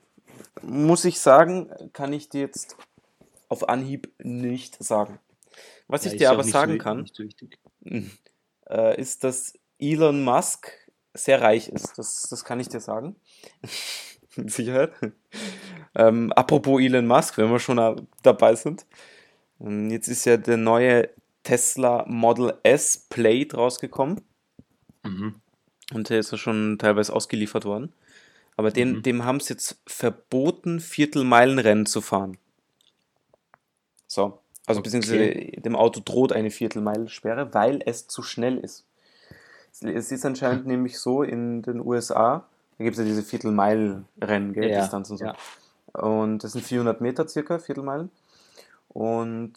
muss 0.63 1.05
ich 1.05 1.21
sagen, 1.21 1.71
kann 1.93 2.13
ich 2.13 2.29
dir 2.29 2.41
jetzt 2.43 2.77
auf 3.49 3.69
Anhieb 3.69 4.13
nicht 4.19 4.83
sagen. 4.83 5.19
Was 5.87 6.05
Ja, 6.05 6.13
ich 6.13 6.19
dir 6.19 6.31
aber 6.31 6.43
sagen 6.45 6.73
so, 6.73 6.79
kann, 6.79 7.07
so 7.13 7.23
wichtig. 7.23 7.59
äh, 8.69 9.01
ist, 9.01 9.23
dass 9.25 9.55
Elon 9.79 10.25
Musk 10.25 10.73
sehr 11.15 11.41
reich 11.41 11.69
ist. 11.69 11.97
Das, 11.97 12.23
das 12.29 12.45
kann 12.45 12.59
ich 12.61 12.69
dir 12.69 12.81
sagen. 12.81 13.17
Mit 14.37 14.51
Sicherheit. 14.51 14.93
Ähm, 15.95 16.33
apropos 16.33 16.81
Elon 16.81 17.07
Musk, 17.07 17.39
wenn 17.39 17.51
wir 17.51 17.61
schon 17.61 17.77
da- 17.77 17.97
dabei 18.23 18.57
sind. 18.57 18.85
Ähm, 19.61 19.91
Jetzt 19.91 20.09
ist 20.09 20.25
ja 20.25 20.37
der 20.37 20.57
neue 20.57 21.09
Tesla 21.45 22.05
Model 22.09 22.55
S 22.65 23.07
Plate 23.09 23.57
rausgekommen. 23.57 24.21
Mhm. 25.05 25.37
Und 25.93 26.09
der 26.11 26.19
ist 26.19 26.33
ja 26.33 26.39
schon 26.39 26.79
teilweise 26.79 27.13
ausgeliefert 27.13 27.65
worden. 27.65 27.93
Aber 28.57 28.71
den, 28.71 28.97
Mhm. 28.97 29.03
dem 29.03 29.25
haben 29.25 29.37
es 29.37 29.49
jetzt 29.49 29.81
verboten, 29.87 30.81
Viertelmeilenrennen 30.81 31.87
zu 31.87 32.01
fahren. 32.01 32.39
So. 34.07 34.39
Also 34.67 34.81
beziehungsweise 34.81 35.31
dem 35.61 35.77
Auto 35.77 36.01
droht 36.03 36.33
eine 36.33 36.51
Viertelmeilensperre, 36.51 37.53
weil 37.53 37.83
es 37.85 38.07
zu 38.09 38.23
schnell 38.23 38.59
ist. 38.59 38.87
Es- 39.73 39.83
Es 39.83 40.13
ist 40.13 40.25
anscheinend 40.25 40.67
nämlich 40.67 40.99
so 40.99 41.23
in 41.23 41.61
den 41.63 41.81
USA, 41.81 42.47
da 42.79 42.85
gibt 42.85 42.97
es 42.97 42.99
ja 43.03 43.05
diese 43.05 43.23
Viertelmeilenrennen, 43.23 44.53
gell, 44.55 44.71
Ja, 44.71 44.81
Distanz 44.81 45.11
und 45.11 45.19
so. 45.19 45.25
ja. 45.27 45.37
Und 45.93 46.43
das 46.45 46.53
sind 46.53 46.65
400 46.65 47.01
Meter 47.01 47.29
circa, 47.29 47.59
Viertelmeilen. 47.59 48.11
Und 48.89 49.55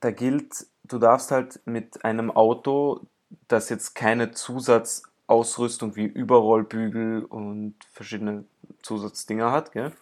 da 0.00 0.10
gilt, 0.12 0.66
du 0.88 0.98
darfst 0.98 1.30
halt 1.30 1.60
mit 1.64 2.04
einem 2.04 2.30
Auto, 2.30 3.00
das 3.48 3.68
jetzt 3.68 3.94
keine 3.94 4.32
Zusatzausrüstung 4.32 5.96
wie 5.96 6.04
Überrollbügel 6.04 7.24
und 7.24 7.74
verschiedene 7.92 8.44
Zusatzdinger 8.82 9.52
hat, 9.52 9.72
gell? 9.72 9.92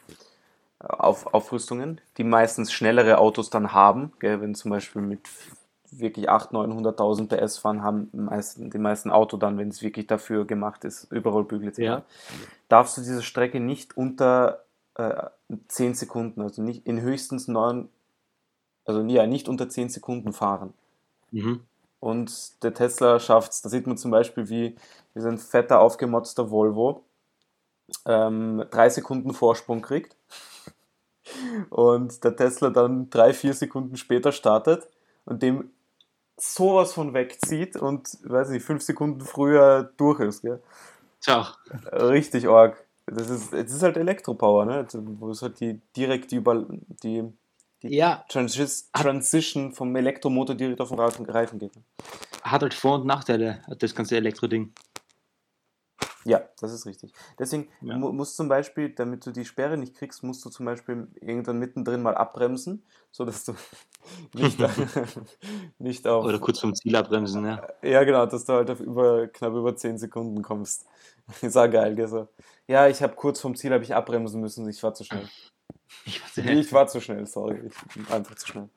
Auf, 0.79 1.33
Aufrüstungen, 1.33 2.01
die 2.19 2.25
meistens 2.25 2.73
schnellere 2.73 3.19
Autos 3.19 3.49
dann 3.49 3.73
haben, 3.73 4.13
gell? 4.19 4.41
Wenn 4.41 4.55
zum 4.55 4.71
Beispiel 4.71 5.03
mit 5.03 5.29
wirklich 5.91 6.29
800.000, 6.29 6.97
900.000 6.97 7.47
PS 7.47 7.59
fahren, 7.59 7.83
haben 7.83 8.11
meisten, 8.13 8.71
die 8.71 8.79
meisten 8.79 9.11
Auto 9.11 9.37
dann, 9.37 9.59
wenn 9.59 9.69
es 9.69 9.83
wirklich 9.83 10.07
dafür 10.07 10.45
gemacht 10.45 10.85
ist, 10.85 11.05
Überrollbügel 11.13 11.69
etc. 11.69 11.79
Ja. 11.79 12.03
Darfst 12.69 12.97
du 12.97 13.01
diese 13.01 13.23
Strecke 13.23 13.61
nicht 13.61 13.97
unter 13.97 14.65
äh, 14.97 15.29
10 15.69 15.95
Sekunden, 15.95 16.43
also 16.43 16.63
nicht 16.63 16.87
in 16.87 17.01
höchstens 17.01 17.49
9, 17.49 17.89
also 18.85 19.03
ja, 19.03 19.27
nicht 19.27 19.49
unter 19.49 19.69
10 19.69 19.89
Sekunden 19.89 20.33
fahren. 20.33 20.75
Mhm. 21.31 21.61
Und 22.01 22.63
der 22.63 22.75
Tesla 22.75 23.19
schafft 23.19 23.53
es. 23.53 23.63
Da 23.63 23.69
sieht 23.69 23.87
man 23.87 23.97
zum 23.97 24.11
Beispiel, 24.11 24.49
wie, 24.49 24.77
wie 25.15 25.21
so 25.21 25.29
ein 25.29 25.39
fetter, 25.39 25.81
aufgemotzter 25.81 26.51
Volvo 26.51 27.03
ähm, 28.07 28.65
drei 28.71 28.89
Sekunden 28.89 29.33
Vorsprung 29.33 29.83
kriegt. 29.83 30.17
Und 31.71 32.23
der 32.23 32.37
Tesla 32.37 32.71
dann 32.71 33.09
drei, 33.11 33.33
vier 33.33 33.55
Sekunden 33.55 33.97
später 33.97 34.33
startet 34.33 34.89
und 35.25 35.43
dem 35.43 35.71
sowas 36.37 36.93
von 36.93 37.15
wegzieht 37.15 37.77
und, 37.77 38.19
weiß 38.25 38.51
nicht, 38.51 38.65
fünf 38.65 38.83
Sekunden 38.83 39.21
früher 39.21 39.91
durch 39.97 40.21
ist. 40.21 40.43
Gell? 40.43 40.61
So, 41.21 41.45
Richtig 41.93 42.49
arg. 42.49 42.85
Das 43.07 43.31
ist, 43.31 43.53
es 43.53 43.73
ist 43.73 43.83
halt 43.83 43.97
Elektropower, 43.97 44.65
ne? 44.65 44.87
Wo 44.93 45.31
es 45.31 45.43
halt 45.43 45.61
die 45.61 45.81
direkt 45.97 46.33
über 46.33 46.67
die, 47.03 47.23
die 47.89 47.97
ja, 47.97 48.25
Transis 48.29 48.91
Transition 48.93 49.73
vom 49.73 49.95
Elektromotor 49.95 50.55
direkt 50.55 50.81
auf 50.81 50.89
den 50.89 50.99
Reifen, 50.99 51.27
Reifen 51.27 51.59
geht. 51.59 51.73
hat 52.43 52.63
halt 52.63 52.75
Vor- 52.75 52.97
und 52.97 53.07
Nachteile, 53.07 53.63
das 53.79 53.95
ganze 53.95 54.17
Elektro-Ding. 54.17 54.73
Ja, 56.27 56.41
das 56.59 56.73
ist 56.73 56.87
richtig. 56.87 57.13
Deswegen 57.39 57.69
Ja. 57.83 57.99
mu 57.99 58.11
musst 58.11 58.37
zum 58.37 58.49
Beispiel, 58.49 58.89
damit 58.95 59.27
du 59.27 59.31
die 59.31 59.45
Sperre 59.45 59.77
nicht 59.77 59.95
kriegst, 59.95 60.23
musst 60.23 60.43
du 60.45 60.49
zum 60.49 60.65
Beispiel 60.65 61.09
irgendwann 61.21 61.59
mittendrin 61.59 62.01
mal 62.03 62.15
abbremsen, 62.15 62.83
sodass 63.11 63.45
du 63.45 63.55
nicht, 64.35 64.59
nicht 65.79 66.07
auf. 66.07 66.25
Oder 66.25 66.39
kurz 66.39 66.61
vom 66.61 66.75
Ziel 66.75 66.97
abbremsen, 66.97 67.45
ja. 67.45 67.69
Ja, 67.83 68.05
genau, 68.05 68.25
dass 68.25 68.47
du 68.47 68.55
halt 68.55 68.71
auf 68.71 68.81
über, 68.81 69.29
knapp 69.29 69.53
über 69.53 69.77
10 69.77 69.99
Sekunden 69.99 70.41
kommst. 70.41 70.87
Ist 71.43 71.59
auch 71.59 71.71
geil, 71.71 71.95
gell? 71.95 72.09
So. 72.09 72.29
Ja, 72.67 72.89
ich 72.89 73.03
habe 73.03 73.15
kurz 73.15 73.41
vom 73.41 73.55
Ziel 73.55 73.73
habe 73.73 73.85
ich 73.85 73.95
abbremsen 73.95 74.41
müssen, 74.41 74.67
ich 74.69 74.83
war 74.83 74.95
zu 74.95 75.05
schnell. 75.05 75.29
Ich 76.07 76.21
Nee, 76.37 76.55
nicht. 76.57 76.67
ich 76.67 76.73
war 76.73 76.87
zu 76.87 77.01
schnell, 77.01 77.27
sorry. 77.27 77.61
Ich 77.67 77.95
bin 77.95 78.07
einfach 78.13 78.35
zu 78.37 78.47
schnell. 78.49 78.69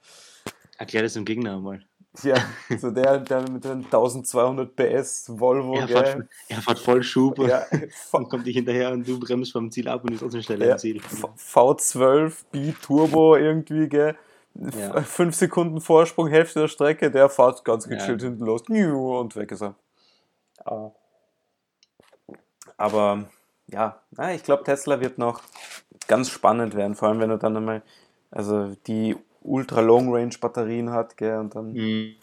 Erklär 0.78 1.04
das 1.04 1.14
dem 1.14 1.26
Gegner 1.26 1.60
mal. 1.60 1.84
Ja, 2.24 2.36
so 2.80 2.90
der, 2.90 3.20
der 3.20 3.48
mit 3.50 3.64
den 3.64 3.84
1200 3.86 4.76
PS 4.76 5.26
Volvo, 5.40 5.76
Er 5.78 5.88
fährt, 5.88 6.06
gell? 6.16 6.30
er 6.50 6.62
fährt 6.64 6.80
voll 6.80 7.04
Schub 7.04 7.38
Ja, 7.40 7.64
und 8.12 8.30
kommt 8.30 8.48
dich 8.48 8.56
hinterher 8.56 8.92
und 8.92 9.08
du 9.08 9.20
bremst 9.20 9.52
vom 9.52 9.70
Ziel 9.72 9.88
ab 9.88 10.04
und 10.04 10.14
ist 10.14 10.22
trotzdem 10.22 10.42
schneller 10.42 10.66
Ja, 10.66 10.72
am 10.74 10.80
Ziel. 10.80 11.00
V- 11.00 11.34
V12 11.38 12.46
B-Turbo 12.52 13.36
irgendwie, 13.36 13.88
gell? 13.88 14.18
Ja. 14.56 15.02
Fünf 15.04 15.36
Sekunden 15.36 15.80
Vorsprung, 15.82 16.28
Hälfte 16.30 16.62
der 16.62 16.68
Strecke, 16.70 17.12
der 17.12 17.30
fährt 17.30 17.64
ganz 17.64 17.86
Ja. 17.86 17.98
gechillt 17.98 18.24
hinten 18.24 18.46
los. 18.46 18.64
Und 18.68 19.36
weg 19.36 19.52
ist 19.52 19.62
er. 19.62 19.76
Ah. 20.66 20.90
Aber 22.78 23.26
ja, 23.70 24.02
ich 24.34 24.44
glaube, 24.44 24.64
Tesla 24.64 25.00
wird 25.02 25.18
noch 25.18 25.42
ganz 26.08 26.30
spannend 26.30 26.76
werden, 26.76 26.96
vor 26.96 27.10
allem 27.10 27.20
wenn 27.20 27.30
er 27.30 27.38
dann 27.38 27.58
einmal, 27.58 27.82
also 28.32 28.76
die 28.88 29.16
Ultra 29.42 29.82
Long 29.82 30.14
Range 30.14 30.34
Batterien 30.40 30.92
hat, 30.92 31.18
gell? 31.18 31.38
Und 31.38 31.56
dann 31.56 31.74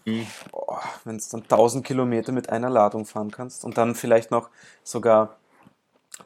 Mhm. 0.05 0.27
wenn 1.05 1.17
es 1.17 1.29
dann 1.29 1.43
1000 1.49 1.85
Kilometer 1.85 2.33
mit 2.33 2.51
einer 2.51 2.71
Ladung 2.71 3.07
fahren 3.07 3.31
kannst 3.31 3.65
und 3.65 3.79
dann 3.79 3.95
vielleicht 3.95 4.31
noch 4.31 4.51
sogar 4.83 5.37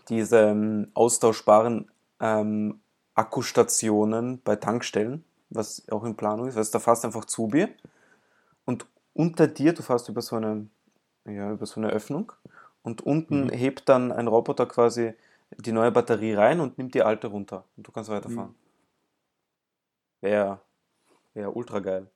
diese 0.08 0.38
ähm, 0.38 0.90
austauschbaren 0.94 1.90
ähm, 2.20 2.80
Akkustationen 3.14 4.40
bei 4.42 4.56
Tankstellen, 4.56 5.24
was 5.50 5.88
auch 5.90 6.04
in 6.04 6.16
Planung 6.16 6.48
ist, 6.48 6.56
weil 6.56 6.64
da 6.64 6.78
fährst 6.78 7.04
du 7.04 7.08
einfach 7.08 7.24
zu 7.24 7.48
Bier 7.48 7.68
und 8.64 8.86
unter 9.14 9.46
dir, 9.46 9.72
du 9.72 9.82
fährst 9.82 10.08
über 10.08 10.22
so 10.22 10.36
eine, 10.36 10.66
ja, 11.24 11.50
über 11.50 11.66
so 11.66 11.80
eine 11.80 11.90
Öffnung 11.90 12.32
und 12.88 13.02
unten 13.02 13.44
Mhm. 13.44 13.50
hebt 13.50 13.88
dann 13.88 14.10
ein 14.12 14.28
Roboter 14.28 14.66
quasi 14.66 15.12
die 15.58 15.72
neue 15.72 15.92
Batterie 15.92 16.32
rein 16.32 16.60
und 16.60 16.78
nimmt 16.78 16.94
die 16.94 17.02
alte 17.02 17.26
runter 17.28 17.64
und 17.76 17.86
du 17.86 17.92
kannst 17.92 18.10
weiterfahren. 18.10 18.54
Wäre 20.22 20.60
wär 21.34 21.54
ultra 21.54 21.80
geil. 21.80 22.10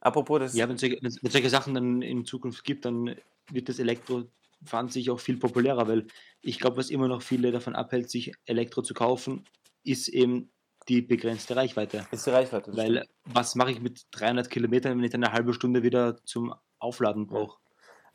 Apropos 0.00 0.38
das. 0.38 0.54
Ja, 0.54 0.68
wenn 0.68 0.76
es 0.76 1.18
solche, 1.22 1.50
Sachen 1.50 1.74
dann 1.74 2.02
in 2.02 2.24
Zukunft 2.24 2.62
gibt, 2.64 2.84
dann 2.84 3.16
wird 3.50 3.68
das 3.68 3.78
Elektrofahren 3.78 4.88
sich 4.88 5.10
auch 5.10 5.20
viel 5.20 5.38
populärer, 5.38 5.88
weil 5.88 6.06
ich 6.40 6.58
glaube, 6.60 6.76
was 6.76 6.90
immer 6.90 7.08
noch 7.08 7.22
viele 7.22 7.50
davon 7.52 7.74
abhält, 7.74 8.10
sich 8.10 8.32
Elektro 8.44 8.82
zu 8.82 8.94
kaufen, 8.94 9.44
ist 9.82 10.08
eben 10.08 10.50
die 10.88 11.02
begrenzte 11.02 11.56
Reichweite. 11.56 12.06
ist 12.12 12.26
die 12.26 12.30
Reichweite. 12.30 12.76
Weil 12.76 13.06
was 13.24 13.54
mache 13.54 13.70
ich 13.72 13.80
mit 13.80 14.06
300 14.12 14.50
Kilometern, 14.50 14.96
wenn 14.98 15.04
ich 15.04 15.10
dann 15.10 15.24
eine 15.24 15.32
halbe 15.32 15.54
Stunde 15.54 15.82
wieder 15.82 16.22
zum 16.24 16.54
Aufladen 16.78 17.26
brauche? 17.26 17.58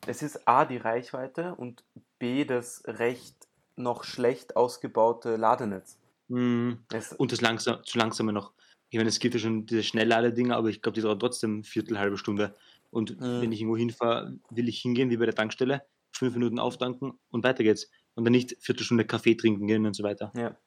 Es 0.07 0.21
ist 0.21 0.47
A, 0.47 0.65
die 0.65 0.77
Reichweite 0.77 1.55
und 1.55 1.83
B, 2.19 2.45
das 2.45 2.83
recht 2.85 3.35
noch 3.75 4.03
schlecht 4.03 4.55
ausgebaute 4.55 5.35
Ladenetz. 5.35 5.97
Mhm. 6.27 6.79
Und 7.17 7.31
das 7.31 7.41
langsam, 7.41 7.83
zu 7.83 7.97
langsame 7.97 8.33
noch. 8.33 8.53
Ich 8.89 8.97
meine, 8.97 9.09
es 9.09 9.19
gibt 9.19 9.35
ja 9.35 9.39
schon 9.39 9.65
diese 9.65 9.83
Schnelllade-Dinger, 9.83 10.55
aber 10.55 10.69
ich 10.69 10.81
glaube, 10.81 10.95
die 10.95 11.01
dauern 11.01 11.19
trotzdem 11.19 11.63
Viertel, 11.63 11.99
halbe 11.99 12.17
Stunde. 12.17 12.55
Und 12.91 13.19
Mhm. 13.19 13.41
wenn 13.41 13.51
ich 13.51 13.61
irgendwo 13.61 13.77
hinfahre, 13.77 14.37
will 14.49 14.67
ich 14.67 14.79
hingehen, 14.79 15.09
wie 15.11 15.17
bei 15.17 15.25
der 15.25 15.35
Tankstelle, 15.35 15.83
fünf 16.11 16.33
Minuten 16.33 16.59
auftanken 16.59 17.19
und 17.29 17.43
weiter 17.43 17.63
geht's. 17.63 17.89
Und 18.15 18.25
dann 18.25 18.31
nicht 18.31 18.55
Viertelstunde 18.59 19.05
Kaffee 19.05 19.35
trinken 19.35 19.67
gehen 19.67 19.85
und 19.85 19.95
so 19.95 20.03
weiter. 20.03 20.31
ja. 20.35 20.57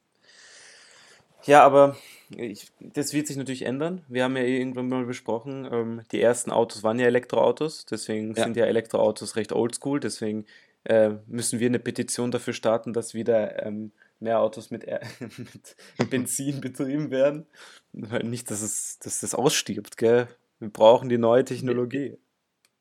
ja, 1.44 1.64
aber 1.64 1.96
ich, 2.38 2.72
das 2.80 3.12
wird 3.12 3.26
sich 3.26 3.36
natürlich 3.36 3.62
ändern. 3.62 4.02
Wir 4.08 4.24
haben 4.24 4.36
ja 4.36 4.42
eh 4.42 4.58
irgendwann 4.58 4.88
mal 4.88 5.04
besprochen, 5.04 5.68
ähm, 5.70 6.02
die 6.12 6.20
ersten 6.20 6.50
Autos 6.50 6.82
waren 6.82 6.98
ja 6.98 7.06
Elektroautos, 7.06 7.86
deswegen 7.86 8.34
Ja. 8.34 8.44
sind 8.44 8.56
ja 8.56 8.64
Elektroautos 8.66 9.36
recht 9.36 9.52
oldschool, 9.52 10.00
deswegen 10.00 10.46
äh, 10.84 11.10
müssen 11.26 11.60
wir 11.60 11.68
eine 11.68 11.78
Petition 11.78 12.30
dafür 12.30 12.52
starten, 12.54 12.92
dass 12.92 13.14
wieder 13.14 13.64
ähm, 13.64 13.92
mehr 14.20 14.40
Autos 14.40 14.70
mit, 14.70 14.84
R- 14.84 15.00
mit 15.98 16.10
Benzin 16.10 16.60
betrieben 16.60 17.10
werden. 17.10 17.46
Nicht, 17.92 18.50
dass, 18.50 18.62
es, 18.62 18.98
dass 18.98 19.20
das 19.20 19.34
ausstirbt, 19.34 19.96
gell? 19.96 20.28
Wir 20.58 20.70
brauchen 20.70 21.08
die 21.08 21.18
neue 21.18 21.44
Technologie. 21.44 22.18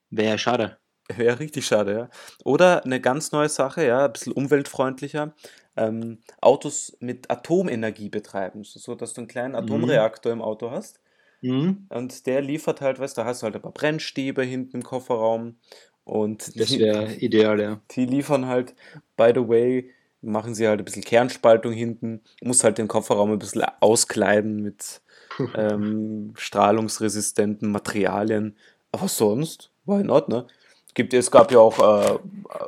Wäre 0.10 0.30
ja 0.32 0.38
schade. 0.38 0.78
Wäre 1.16 1.40
richtig 1.40 1.66
schade, 1.66 1.94
ja. 1.94 2.10
Oder 2.46 2.86
eine 2.86 3.02
ganz 3.02 3.32
neue 3.32 3.50
Sache, 3.50 3.86
ja, 3.86 4.06
ein 4.06 4.14
bisschen 4.14 4.34
umweltfreundlicher. 4.34 5.34
Ähm, 5.78 6.20
Autos 6.42 6.98
mit 7.00 7.32
Atomenergie 7.32 8.10
betreiben, 8.10 8.64
so 8.64 8.96
dass 8.96 9.14
du 9.14 9.22
einen 9.22 9.28
kleinen 9.28 9.56
Atomreaktor 9.56 10.32
im 10.32 10.42
Auto 10.42 10.70
hast. 10.72 11.00
Mhm. 11.42 11.88
Und 11.90 12.26
der 12.28 12.42
liefert 12.42 12.82
halt, 12.82 13.00
weißt 13.00 13.18
du, 13.18 13.22
da 13.22 13.26
hast 13.28 13.42
du 13.42 13.46
halt 13.46 13.56
ein 13.56 13.62
paar 13.62 13.72
Brennstäbe 13.72 14.44
hinten 14.44 14.78
im 14.78 14.84
Kofferraum. 14.84 15.58
Und 16.04 16.60
Das 16.60 16.78
wäre 16.78 17.14
ideal, 17.20 17.60
ja. 17.60 17.82
die 17.92 18.06
liefern 18.06 18.48
halt, 18.48 18.76
by 19.18 19.32
the 19.34 19.48
way, 19.48 19.92
machen 20.22 20.54
sie 20.54 20.68
halt 20.68 20.80
ein 20.80 20.86
bisschen 20.86 21.04
Kernspaltung 21.04 21.74
hinten. 21.74 22.22
Muss 22.42 22.64
halt 22.64 22.78
den 22.78 22.88
Kofferraum 22.88 23.32
ein 23.32 23.40
bisschen 23.40 23.64
auskleiden 23.80 24.62
mit 24.62 25.02
ähm, 25.56 26.34
strahlungsresistenten 26.38 27.72
Materialien. 27.72 28.56
Aber 28.92 29.08
sonst, 29.08 29.72
why 29.86 30.04
not, 30.04 30.30
ne? 30.30 30.48
Gibt, 30.94 31.14
es 31.14 31.32
gab 31.32 31.52
ja 31.52 31.60
auch 31.60 31.80
äh, 31.80 32.20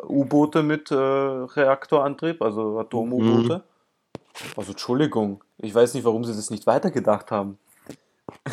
U-Boote 0.07 0.63
mit 0.63 0.91
äh, 0.91 0.95
Reaktorantrieb, 0.95 2.41
also 2.41 2.79
Atom-U-Boote. 2.79 3.63
Also 4.55 4.71
Entschuldigung, 4.71 5.43
ich 5.57 5.75
weiß 5.75 5.93
nicht, 5.93 6.03
warum 6.03 6.23
sie 6.23 6.35
das 6.35 6.49
nicht 6.49 6.65
weitergedacht 6.65 7.31
haben. 7.31 7.59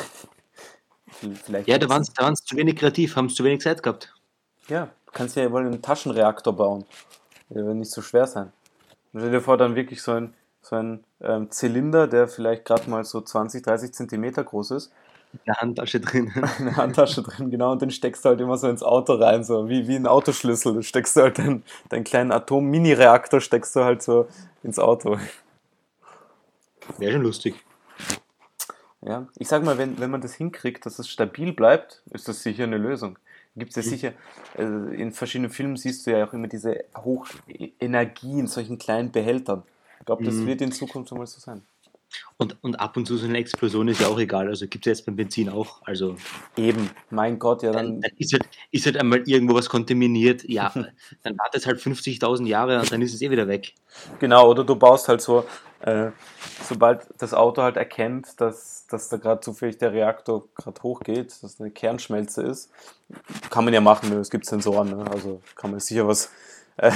Vielleicht 1.45 1.69
ja, 1.69 1.79
da 1.79 1.89
waren 1.89 2.03
sie 2.03 2.13
da 2.15 2.33
zu 2.35 2.57
wenig 2.57 2.77
kreativ, 2.77 3.17
haben 3.17 3.29
zu 3.29 3.45
wenig 3.45 3.61
Zeit 3.61 3.83
gehabt. 3.83 4.15
Ja, 4.69 4.87
du 5.07 5.13
kannst 5.13 5.37
ja 5.37 5.51
wohl 5.53 5.67
einen 5.67 5.83
Taschenreaktor 5.83 6.55
bauen. 6.55 6.85
Der 7.51 7.65
wird 7.65 7.77
nicht 7.77 7.91
so 7.91 8.03
schwer 8.03 8.27
sein. 8.27 8.53
Stell 9.11 9.31
dir 9.31 9.41
vor, 9.41 9.57
dann 9.57 9.75
wirklich 9.75 10.03
so 10.03 10.13
ein, 10.13 10.35
so 10.63 10.77
ein 10.77 11.05
ähm, 11.21 11.51
Zylinder, 11.51 12.07
der 12.07 12.29
vielleicht 12.29 12.65
gerade 12.65 12.89
mal 12.89 13.05
so 13.05 13.21
20, 13.21 13.63
30 13.63 13.93
Zentimeter 13.93 14.45
groß 14.45 14.71
ist. 14.73 14.93
Eine 15.47 15.57
Handtasche 15.57 16.01
drin. 16.01 16.33
Eine 16.59 16.77
Handtasche 16.77 17.23
drin, 17.23 17.51
genau. 17.51 17.73
Und 17.73 17.83
den 17.83 17.91
steckst 17.91 18.25
du 18.25 18.31
halt 18.31 18.41
immer 18.41 18.57
so 18.57 18.69
ins 18.69 18.83
Auto 18.83 19.15
rein, 19.15 19.45
so 19.45 19.69
wie, 19.69 19.87
wie 19.87 19.97
ein 19.97 20.07
Autoschlüssel. 20.07 20.75
Du 20.75 20.83
steckst 20.83 21.17
du 21.17 21.23
halt 21.23 21.39
deinen, 21.39 21.63
deinen 21.89 22.05
kleinen 22.05 22.33
Atom-Mini-Reaktor, 22.33 23.41
steckst 23.41 23.77
du 23.77 23.85
halt 23.85 24.03
so 24.03 24.27
ins 24.63 24.79
Auto. 24.79 25.19
Wäre 26.99 27.13
schon 27.13 27.23
lustig. 27.23 27.55
Ja, 29.03 29.29
ich 29.37 29.49
sag 29.49 29.65
mal, 29.65 29.79
wenn, 29.79 29.99
wenn 29.99 30.11
man 30.11 30.21
das 30.21 30.35
hinkriegt, 30.35 30.85
dass 30.85 30.99
es 30.99 31.09
stabil 31.09 31.53
bleibt, 31.53 32.03
ist 32.11 32.29
das 32.29 32.43
sicher 32.43 32.65
eine 32.65 32.77
Lösung. 32.77 33.19
Gibt 33.57 33.71
es 33.71 33.77
ja 33.77 33.83
mhm. 33.83 33.95
sicher, 33.95 34.13
äh, 34.59 35.01
in 35.01 35.13
verschiedenen 35.13 35.51
Filmen 35.51 35.77
siehst 35.77 36.07
du 36.07 36.11
ja 36.11 36.27
auch 36.27 36.33
immer 36.33 36.49
diese 36.49 36.85
Hochenergie 36.97 38.39
in 38.39 38.47
solchen 38.47 38.79
kleinen 38.79 39.11
Behältern. 39.11 39.63
Ich 40.01 40.07
glaube, 40.07 40.25
das 40.25 40.35
mhm. 40.35 40.47
wird 40.47 40.61
in 40.61 40.73
Zukunft 40.73 41.13
einmal 41.13 41.27
so 41.27 41.41
sein. 41.41 41.63
Und, 42.37 42.57
und 42.63 42.81
ab 42.81 42.97
und 42.97 43.07
zu 43.07 43.17
so 43.17 43.27
eine 43.27 43.39
Explosion 43.39 43.89
ist 43.89 44.01
ja 44.01 44.09
auch 44.09 44.19
egal. 44.19 44.49
Also 44.49 44.67
gibt 44.67 44.87
es 44.87 44.91
jetzt 44.99 45.07
beim 45.07 45.17
Benzin 45.17 45.49
auch. 45.49 45.83
Also 45.85 46.17
Eben, 46.57 46.91
mein 47.11 47.39
Gott, 47.39 47.63
ja 47.63 47.73
dann. 47.73 48.01
dann 48.01 48.13
ist, 48.17 48.33
halt, 48.33 48.49
ist 48.71 48.87
halt 48.87 48.97
einmal 48.97 49.23
irgendwo 49.27 49.55
was 49.55 49.69
kontaminiert. 49.69 50.45
Ja, 50.49 50.73
dann 51.23 51.39
wartet 51.39 51.63
es 51.63 51.67
halt 51.67 51.81
50.000 51.81 52.47
Jahre 52.47 52.81
und 52.81 52.91
dann 52.91 53.03
ist 53.03 53.15
es 53.15 53.23
eh 53.23 53.31
wieder 53.31 53.49
weg. 53.49 53.75
Genau, 54.19 54.49
oder 54.49 54.65
du 54.65 54.77
baust 54.77 55.09
halt 55.09 55.21
so, 55.21 55.45
äh, 55.81 56.11
sobald 56.63 57.07
das 57.19 57.35
Auto 57.35 57.63
halt 57.63 57.77
erkennt, 57.77 58.41
dass, 58.41 58.87
dass 58.87 59.09
da 59.09 59.17
gerade 59.17 59.41
zufällig 59.41 59.79
der 59.79 59.93
Reaktor 59.93 60.49
gerade 60.55 60.83
hochgeht, 60.83 61.43
dass 61.43 61.61
eine 61.61 61.71
Kernschmelze 61.71 62.43
ist, 62.43 62.71
kann 63.51 63.65
man 63.65 63.75
ja 63.75 63.81
machen, 63.81 64.13
es 64.13 64.31
gibt 64.31 64.47
Sensoren, 64.47 64.91
ne? 64.91 65.05
also 65.11 65.41
kann 65.55 65.71
man 65.71 65.81
sicher 65.81 66.07
was. 66.07 66.31
Äh, 66.77 66.93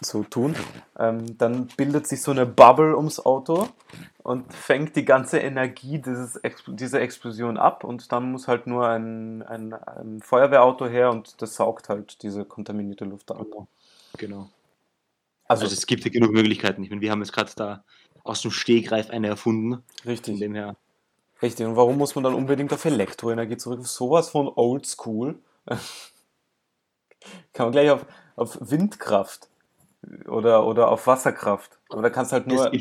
so 0.00 0.22
tun, 0.24 0.54
ähm, 0.98 1.38
dann 1.38 1.66
bildet 1.76 2.06
sich 2.06 2.22
so 2.22 2.30
eine 2.30 2.46
Bubble 2.46 2.96
ums 2.96 3.24
Auto 3.24 3.68
und 4.22 4.52
fängt 4.52 4.96
die 4.96 5.04
ganze 5.04 5.38
Energie 5.38 5.98
dieses, 5.98 6.40
dieser 6.66 7.00
Explosion 7.00 7.56
ab 7.58 7.84
und 7.84 8.10
dann 8.10 8.32
muss 8.32 8.48
halt 8.48 8.66
nur 8.66 8.88
ein, 8.88 9.42
ein, 9.42 9.74
ein, 9.74 10.22
Feuerwehrauto 10.22 10.86
her 10.86 11.10
und 11.10 11.40
das 11.42 11.56
saugt 11.56 11.88
halt 11.88 12.22
diese 12.22 12.44
kontaminierte 12.44 13.04
Luft 13.04 13.30
ab. 13.30 13.38
Genau. 13.38 13.68
genau. 14.16 14.50
Also, 15.46 15.64
also, 15.64 15.74
es 15.74 15.86
gibt 15.86 16.04
ja 16.04 16.10
genug 16.10 16.32
Möglichkeiten. 16.32 16.82
Ich 16.82 16.90
meine, 16.90 17.02
wir 17.02 17.10
haben 17.10 17.20
jetzt 17.20 17.34
gerade 17.34 17.52
da 17.54 17.84
aus 18.22 18.40
dem 18.40 18.50
Stegreif 18.50 19.10
eine 19.10 19.28
erfunden. 19.28 19.82
Richtig. 20.06 20.34
Von 20.34 20.40
dem 20.40 20.54
her. 20.54 20.76
Richtig. 21.42 21.66
Und 21.66 21.76
warum 21.76 21.98
muss 21.98 22.14
man 22.14 22.24
dann 22.24 22.34
unbedingt 22.34 22.72
auf 22.72 22.84
Elektroenergie 22.84 23.58
zurück? 23.58 23.86
Sowas 23.86 24.30
von 24.30 24.50
Old 24.54 24.86
School. 24.86 25.38
Kann 27.52 27.66
man 27.66 27.72
gleich 27.72 27.90
auf, 27.90 28.06
auf 28.36 28.56
Windkraft 28.60 29.48
oder, 30.28 30.66
oder 30.66 30.88
auf 30.88 31.06
Wasserkraft. 31.06 31.78
Aber 31.88 32.02
da 32.02 32.10
kannst 32.10 32.32
halt 32.32 32.46
nur. 32.46 32.72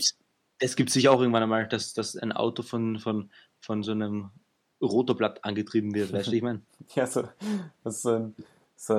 Es 0.60 0.76
gibt 0.76 0.92
sich 0.92 1.10
auch 1.10 1.20
irgendwann 1.20 1.44
einmal, 1.44 1.68
dass, 1.68 1.94
dass 1.94 2.16
ein 2.16 2.32
Auto 2.32 2.64
von, 2.64 3.00
von, 3.00 3.32
von 3.60 3.84
so 3.84 3.92
einem 3.92 4.30
Rotorblatt 4.82 5.44
angetrieben 5.44 5.94
wird, 5.94 6.14
weißt 6.14 6.28
du, 6.28 6.34
ich 6.34 6.42
meine? 6.42 6.62
Ja, 6.96 7.08
so, 7.08 7.28
so, 7.86 8.10
ein, 8.12 8.36
so, 8.76 8.94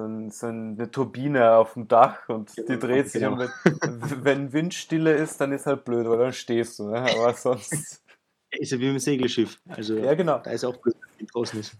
ein, 0.00 0.30
so, 0.30 0.46
eine 0.46 0.90
Turbine 0.90 1.54
auf 1.56 1.74
dem 1.74 1.88
Dach 1.88 2.28
und 2.28 2.56
die 2.56 2.78
dreht 2.78 3.08
sich 3.08 3.22
genau. 3.22 3.32
und 3.32 3.50
wenn, 3.64 4.24
wenn 4.24 4.52
Windstille 4.52 5.14
ist, 5.14 5.40
dann 5.40 5.52
ist 5.52 5.66
halt 5.66 5.84
blöd, 5.84 6.06
weil 6.06 6.18
dann 6.18 6.32
stehst 6.32 6.78
du, 6.78 6.88
ne? 6.88 7.00
aber 7.00 7.34
sonst... 7.34 8.02
Ist 8.50 8.70
ja 8.70 8.78
wie 8.78 8.84
dem 8.84 8.98
Segelschiff, 8.98 9.58
also 9.68 9.96
ja, 9.96 10.14
genau. 10.14 10.38
da 10.38 10.50
ist 10.50 10.64
auch 10.64 10.76
blöd, 10.76 10.96
wenn 11.18 11.26
draußen 11.26 11.60
ist. 11.60 11.74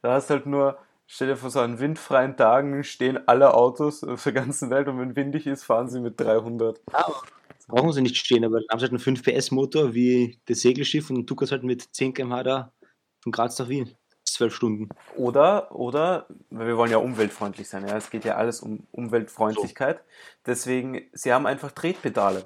Da 0.00 0.14
hast 0.14 0.30
halt 0.30 0.46
nur 0.46 0.78
Stell 1.06 1.28
dir 1.28 1.36
vor, 1.36 1.50
so 1.50 1.60
an 1.60 1.78
windfreien 1.78 2.36
Tagen 2.36 2.82
stehen 2.82 3.28
alle 3.28 3.54
Autos 3.54 4.02
auf 4.02 4.24
der 4.24 4.32
ganzen 4.32 4.70
Welt 4.70 4.88
und 4.88 4.98
wenn 4.98 5.14
windig 5.14 5.46
ist, 5.46 5.64
fahren 5.64 5.88
sie 5.88 6.00
mit 6.00 6.20
300. 6.20 6.80
Ja, 6.92 7.06
brauchen 7.68 7.92
sie 7.92 8.02
nicht 8.02 8.16
stehen, 8.16 8.44
aber 8.44 8.58
dann 8.58 8.66
haben 8.70 8.78
sie 8.80 8.84
halt 8.84 8.92
einen 8.92 8.98
5 8.98 9.22
PS 9.22 9.50
Motor 9.50 9.94
wie 9.94 10.38
das 10.46 10.60
Segelschiff 10.60 11.10
und 11.10 11.26
du 11.26 11.36
kannst 11.36 11.52
halt 11.52 11.62
mit 11.62 11.82
10 11.94 12.14
km/h 12.14 12.42
da 12.42 12.72
von 13.22 13.32
Graz 13.32 13.58
nach 13.58 13.68
Wien. 13.68 13.94
12 14.24 14.54
Stunden. 14.54 14.88
Oder, 15.14 15.74
oder, 15.74 16.26
weil 16.50 16.66
wir 16.66 16.76
wollen 16.76 16.90
ja 16.90 16.98
umweltfreundlich 16.98 17.68
sein, 17.68 17.86
ja, 17.86 17.96
es 17.96 18.10
geht 18.10 18.24
ja 18.24 18.36
alles 18.36 18.60
um 18.60 18.86
Umweltfreundlichkeit. 18.90 19.98
So. 19.98 20.04
Deswegen, 20.46 21.08
sie 21.12 21.32
haben 21.32 21.46
einfach 21.46 21.70
Tretpedale. 21.70 22.42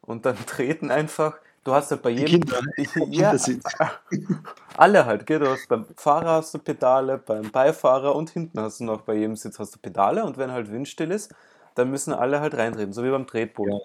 Und 0.00 0.26
dann 0.26 0.36
treten 0.46 0.90
einfach 0.90 1.38
Du 1.66 1.74
hast 1.74 1.90
halt 1.90 2.00
bei 2.00 2.10
jedem. 2.10 2.42
Kinder, 2.42 2.60
ich, 2.76 2.88
ja, 3.08 3.34
alle 4.76 5.04
halt, 5.04 5.26
gell? 5.26 5.40
Du 5.40 5.48
hast 5.48 5.68
beim 5.68 5.84
Fahrer 5.96 6.34
hast 6.34 6.54
du 6.54 6.58
Pedale, 6.60 7.18
beim 7.18 7.50
Beifahrer 7.50 8.14
und 8.14 8.30
hinten 8.30 8.60
hast 8.60 8.78
du 8.78 8.84
noch 8.84 9.00
bei 9.00 9.14
jedem 9.14 9.34
Sitz 9.34 9.58
hast 9.58 9.74
du 9.74 9.80
Pedale 9.80 10.24
und 10.24 10.38
wenn 10.38 10.52
halt 10.52 10.70
windstill 10.70 11.10
ist, 11.10 11.34
dann 11.74 11.90
müssen 11.90 12.12
alle 12.12 12.38
halt 12.38 12.54
reintreten, 12.54 12.92
so 12.92 13.02
wie 13.02 13.10
beim 13.10 13.26
Tretboot. 13.26 13.68
Ja. 13.68 13.78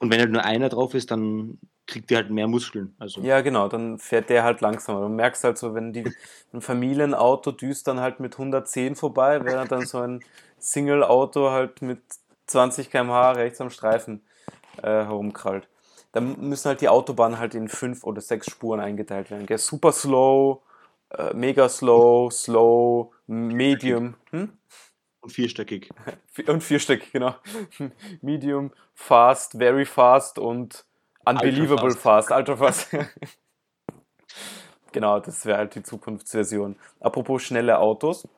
Und 0.00 0.10
wenn 0.10 0.18
halt 0.18 0.32
nur 0.32 0.42
einer 0.42 0.68
drauf 0.68 0.92
ist, 0.94 1.12
dann 1.12 1.58
kriegt 1.86 2.10
der 2.10 2.16
halt 2.16 2.30
mehr 2.30 2.48
Muskeln. 2.48 2.96
Also. 2.98 3.20
Ja, 3.20 3.42
genau, 3.42 3.68
dann 3.68 4.00
fährt 4.00 4.28
der 4.28 4.42
halt 4.42 4.60
langsamer. 4.60 5.02
Du 5.02 5.08
merkst 5.08 5.44
halt 5.44 5.56
so, 5.56 5.72
wenn 5.72 5.92
die, 5.92 6.12
ein 6.52 6.60
Familienauto 6.62 7.52
düst 7.52 7.86
dann 7.86 8.00
halt 8.00 8.18
mit 8.18 8.32
110 8.32 8.96
vorbei, 8.96 9.44
während 9.44 9.70
dann 9.70 9.86
so 9.86 9.98
ein 9.98 10.18
Single-Auto 10.58 11.52
halt 11.52 11.80
mit 11.80 12.00
20 12.48 12.90
km/h 12.90 13.32
rechts 13.32 13.60
am 13.60 13.70
Streifen 13.70 14.20
äh, 14.78 14.88
herumkrallt 15.04 15.68
dann 16.14 16.48
müssen 16.48 16.68
halt 16.68 16.80
die 16.80 16.88
Autobahnen 16.88 17.40
halt 17.40 17.56
in 17.56 17.68
fünf 17.68 18.04
oder 18.04 18.20
sechs 18.20 18.48
Spuren 18.48 18.78
eingeteilt 18.78 19.32
werden. 19.32 19.46
Gell? 19.46 19.58
Super 19.58 19.90
slow, 19.90 20.62
äh, 21.10 21.34
mega 21.34 21.68
slow, 21.68 22.30
slow, 22.30 23.12
medium. 23.26 24.14
Hm? 24.30 24.56
Und 25.20 25.30
vierstöckig. 25.30 25.90
Und 26.46 26.62
vierstöckig, 26.62 27.12
genau. 27.12 27.34
Medium, 28.22 28.70
fast, 28.94 29.58
very 29.58 29.84
fast 29.84 30.38
und 30.38 30.84
unbelievable 31.24 31.92
fast, 31.92 32.30
ultra 32.30 32.56
fast. 32.56 32.90
genau, 34.92 35.18
das 35.18 35.46
wäre 35.46 35.58
halt 35.58 35.74
die 35.74 35.82
Zukunftsversion. 35.82 36.76
Apropos 37.00 37.42
schnelle 37.42 37.78
Autos. 37.78 38.28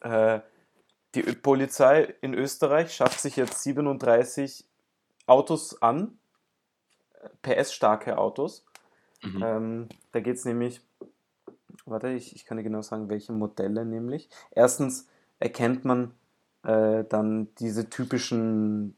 Äh, 0.00 0.40
die 1.14 1.22
Polizei 1.22 2.14
in 2.20 2.34
Österreich 2.34 2.92
schafft 2.92 3.20
sich 3.20 3.36
jetzt 3.36 3.62
37 3.62 4.64
Autos 5.26 5.80
an, 5.80 6.18
PS-starke 7.42 8.18
Autos. 8.18 8.64
Mhm. 9.22 9.42
Ähm, 9.42 9.88
da 10.12 10.20
geht 10.20 10.36
es 10.36 10.44
nämlich, 10.44 10.80
warte, 11.84 12.10
ich, 12.10 12.34
ich 12.34 12.44
kann 12.44 12.56
dir 12.56 12.62
genau 12.62 12.82
sagen, 12.82 13.08
welche 13.08 13.32
Modelle 13.32 13.84
nämlich. 13.84 14.28
Erstens 14.50 15.08
erkennt 15.38 15.84
man 15.84 16.12
äh, 16.64 17.04
dann 17.04 17.48
diese 17.58 17.88
typischen 17.88 18.96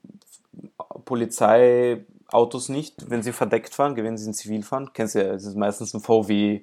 Polizeiautos 1.05 2.69
nicht, 2.69 3.11
wenn 3.11 3.23
sie 3.23 3.33
verdeckt 3.33 3.75
fahren, 3.75 3.97
wenn 3.97 4.17
sie 4.17 4.27
in 4.27 4.35
Zivil 4.35 4.62
fahren. 4.62 4.91
Kennst 4.93 5.14
du 5.14 5.25
ja, 5.25 5.33
es 5.33 5.45
ist 5.45 5.57
meistens 5.57 5.95
ein 5.95 6.01
VW, 6.01 6.62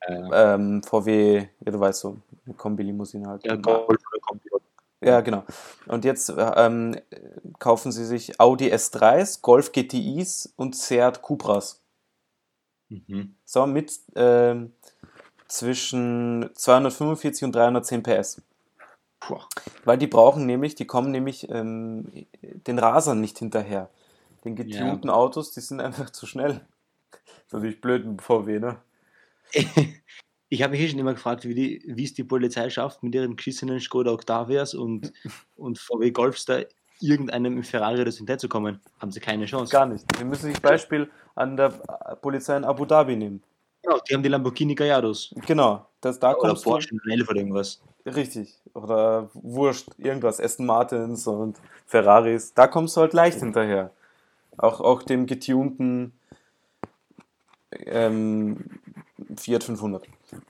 äh. 0.00 0.28
ähm, 0.32 0.82
VW, 0.82 1.46
ja 1.60 1.72
du 1.72 1.80
weißt 1.80 2.00
so, 2.00 2.16
eine 2.46 2.54
Kombi-Limousine 2.54 3.28
halt. 3.28 3.44
Ja, 3.44 3.56
Golf 3.56 3.88
oder 3.88 4.20
Kombi. 4.20 4.47
Ja, 5.00 5.20
genau. 5.20 5.44
Und 5.86 6.04
jetzt 6.04 6.32
ähm, 6.36 7.00
kaufen 7.58 7.92
sie 7.92 8.04
sich 8.04 8.40
Audi 8.40 8.72
S3s, 8.72 9.40
Golf 9.42 9.72
GTIs 9.72 10.52
und 10.56 10.74
Seat 10.74 11.22
Cupras. 11.22 11.80
Mhm. 12.88 13.36
So, 13.44 13.66
mit 13.66 13.92
ähm, 14.16 14.72
zwischen 15.46 16.50
245 16.54 17.44
und 17.44 17.54
310 17.54 18.02
PS. 18.02 18.42
Puh. 19.20 19.40
Weil 19.84 19.98
die 19.98 20.06
brauchen 20.06 20.46
nämlich, 20.46 20.74
die 20.74 20.86
kommen 20.86 21.10
nämlich 21.10 21.48
ähm, 21.50 22.26
den 22.42 22.78
Rasern 22.78 23.20
nicht 23.20 23.38
hinterher. 23.38 23.90
Den 24.44 24.56
getunten 24.56 25.08
ja. 25.08 25.14
Autos, 25.14 25.52
die 25.52 25.60
sind 25.60 25.80
einfach 25.80 26.10
zu 26.10 26.26
schnell. 26.26 26.60
Das 27.10 27.20
ist 27.46 27.52
natürlich 27.52 27.80
blöd 27.80 28.04
mit 28.06 28.22
VW, 28.22 28.58
ne? 28.58 28.76
Ich 30.50 30.62
habe 30.62 30.72
mich 30.72 30.80
eh 30.80 30.88
schon 30.88 30.98
immer 30.98 31.14
gefragt, 31.14 31.44
wie, 31.44 31.54
die, 31.54 31.82
wie 31.86 32.04
es 32.04 32.14
die 32.14 32.24
Polizei 32.24 32.70
schafft, 32.70 33.02
mit 33.02 33.14
ihren 33.14 33.36
geschissenen 33.36 33.80
Skoda 33.80 34.12
Octavias 34.12 34.74
und, 34.74 35.12
und 35.56 35.78
VW 35.78 36.10
Golfs 36.10 36.44
da 36.46 36.60
irgendeinem 37.00 37.62
Ferrari 37.62 38.00
oder 38.00 38.10
so 38.10 38.48
kommen. 38.48 38.80
Haben 39.00 39.12
sie 39.12 39.20
keine 39.20 39.46
Chance. 39.46 39.72
Gar 39.72 39.86
nicht. 39.86 40.04
Wir 40.18 40.24
müssen 40.24 40.50
sich 40.50 40.60
Beispiel 40.60 41.10
an 41.34 41.56
der 41.56 41.70
Polizei 42.20 42.56
in 42.56 42.64
Abu 42.64 42.84
Dhabi 42.84 43.16
nehmen. 43.16 43.42
Genau, 43.82 44.00
die 44.08 44.14
haben 44.14 44.22
die 44.22 44.28
Lamborghini 44.28 44.74
Gallardos. 44.74 45.34
Genau. 45.46 45.86
Das, 46.00 46.18
da 46.18 46.34
oder 46.34 46.54
Porsche 46.54 46.90
du, 46.90 47.10
11 47.10 47.28
oder 47.28 47.38
irgendwas. 47.38 47.80
Richtig. 48.04 48.54
Oder 48.74 49.30
Wurscht, 49.34 49.88
irgendwas. 49.98 50.40
Aston 50.40 50.66
Martins 50.66 51.26
und 51.26 51.58
Ferraris. 51.86 52.52
Da 52.54 52.66
kommst 52.66 52.96
du 52.96 53.02
halt 53.02 53.12
leicht 53.12 53.38
hinterher. 53.38 53.92
Auch, 54.56 54.80
auch 54.80 55.02
dem 55.02 55.26
getunten 55.26 56.12
ähm, 57.86 58.64
Fiat 59.36 59.64
500, 59.64 60.06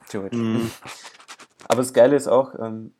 theoretisch. 0.09 0.39
Mhm. 0.39 0.71
Aber 1.67 1.81
das 1.81 1.93
Geile 1.93 2.15
ist 2.15 2.27
auch, 2.27 2.55
ähm, 2.59 2.93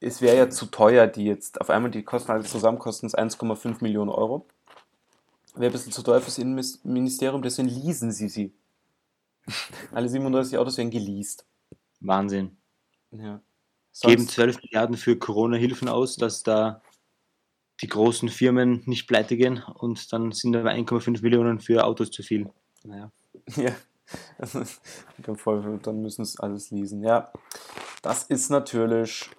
es 0.00 0.20
wäre 0.20 0.36
ja 0.36 0.50
zu 0.50 0.66
teuer, 0.66 1.06
die 1.06 1.24
jetzt, 1.24 1.60
auf 1.60 1.70
einmal 1.70 1.90
die 1.90 2.02
Kosten 2.02 2.30
alle 2.32 2.44
zusammen 2.44 2.78
kosten 2.78 3.08
1,5 3.08 3.82
Millionen 3.82 4.10
Euro. 4.10 4.46
Wäre 5.54 5.70
ein 5.70 5.72
bisschen 5.72 5.92
zu 5.92 6.02
teuer 6.02 6.20
fürs 6.20 6.38
Innenministerium, 6.38 7.42
deswegen 7.42 7.68
leasen 7.68 8.12
sie 8.12 8.28
sie. 8.28 8.54
Alle 9.92 10.08
37 10.08 10.58
Autos 10.58 10.76
werden 10.76 10.90
geleast. 10.90 11.46
Wahnsinn. 12.00 12.56
Ja. 13.10 13.40
Geben 14.02 14.22
Sonst, 14.22 14.34
12 14.34 14.62
Milliarden 14.62 14.96
für 14.96 15.16
Corona-Hilfen 15.16 15.88
aus, 15.88 16.16
dass 16.16 16.42
da 16.42 16.82
die 17.80 17.86
großen 17.86 18.28
Firmen 18.28 18.82
nicht 18.84 19.06
pleite 19.06 19.36
gehen 19.36 19.62
und 19.62 20.12
dann 20.12 20.32
sind 20.32 20.56
aber 20.56 20.70
1,5 20.70 21.22
Millionen 21.22 21.60
für 21.60 21.84
Autos 21.84 22.10
zu 22.10 22.22
viel. 22.22 22.50
Naja. 22.84 23.10
ja. 23.56 23.74
dann, 25.82 26.02
müssen 26.02 26.22
es 26.22 26.38
alles 26.38 26.70
leasen. 26.70 27.02
Ja. 27.02 27.32
Das 28.02 28.24
ist 28.24 28.50
natürlich, 28.50 29.30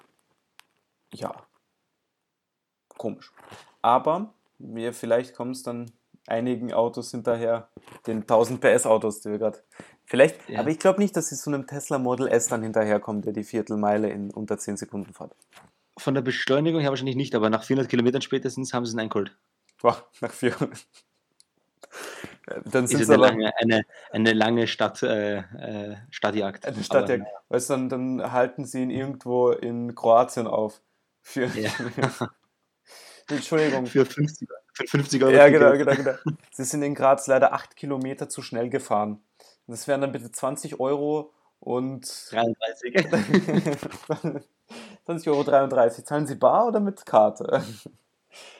ja, 1.13 1.33
komisch. 2.97 3.31
Aber 3.81 4.33
mir 4.57 4.93
vielleicht 4.93 5.35
kommt 5.35 5.55
es 5.55 5.63
dann 5.63 5.91
einigen 6.27 6.73
Autos 6.73 7.11
hinterher, 7.11 7.69
den 8.05 8.21
1000 8.21 8.59
PS 8.59 8.85
Autos, 8.85 9.21
die 9.21 9.29
wir 9.29 9.37
gerade. 9.37 9.59
Vielleicht, 10.05 10.49
Ja. 10.49 10.59
aber 10.59 10.69
ich 10.69 10.79
glaube 10.79 10.99
nicht, 10.99 11.15
dass 11.15 11.29
sie 11.29 11.35
zu 11.35 11.49
einem 11.49 11.67
Tesla 11.67 11.97
Model 11.99 12.27
S 12.27 12.47
dann 12.47 12.63
hinterherkommt, 12.63 13.25
der 13.25 13.33
die 13.33 13.43
Viertelmeile 13.43 14.09
in 14.09 14.31
unter 14.31 14.57
10 14.57 14.77
Sekunden 14.77 15.13
fährt. 15.13 15.35
Von 15.97 16.13
der 16.13 16.21
Beschleunigung 16.21 16.81
her 16.81 16.89
wahrscheinlich 16.89 17.15
nicht, 17.15 17.33
aber 17.35 17.49
nach 17.49 17.63
400 17.63 17.89
Kilometern 17.89 18.21
spätestens 18.21 18.73
haben 18.73 18.85
sie 18.85 18.91
es 18.91 18.97
eingeholt. 18.97 19.35
Boah, 19.81 20.05
nach 20.21 20.31
400. 20.33 20.85
Dann 22.65 22.85
Ist 22.85 22.91
sind 22.91 23.01
es 23.01 23.09
aber 23.09 23.27
lange, 23.27 23.51
eine, 23.57 23.81
eine 24.11 24.33
lange 24.33 24.67
Stadt, 24.67 25.03
äh, 25.03 25.39
äh, 25.39 25.97
Stadtjagd. 26.11 26.65
eine 26.65 26.81
Stadt, 26.81 27.11
Aber, 27.11 27.25
weißt 27.49 27.69
du, 27.69 27.73
dann, 27.73 27.89
dann 27.89 28.31
halten 28.31 28.65
sie 28.65 28.83
ihn 28.83 28.89
irgendwo 28.89 29.51
in 29.51 29.95
Kroatien 29.95 30.47
auf. 30.47 30.81
Für, 31.21 31.45
Ja. 31.47 31.71
Entschuldigung. 33.29 33.85
Für 33.85 34.05
50, 34.05 34.47
für 34.73 34.87
50 34.87 35.23
Euro. 35.23 35.33
Ja, 35.33 35.49
genau, 35.49 35.73
genau, 35.73 35.93
genau. 35.93 36.13
Sie 36.51 36.63
sind 36.63 36.81
in 36.83 36.95
Graz 36.95 37.27
leider 37.27 37.51
8 37.51 37.75
Kilometer 37.75 38.29
zu 38.29 38.41
schnell 38.41 38.69
gefahren. 38.69 39.21
Das 39.67 39.89
wären 39.89 39.99
dann 39.99 40.13
bitte 40.13 40.31
20 40.31 40.79
Euro 40.79 41.33
und 41.59 42.31
33. 42.31 42.95
20,33 45.05 45.27
Euro. 45.27 45.89
Zahlen 46.03 46.27
Sie 46.27 46.35
bar 46.35 46.67
oder 46.67 46.79
mit 46.79 47.05
Karte? 47.05 47.61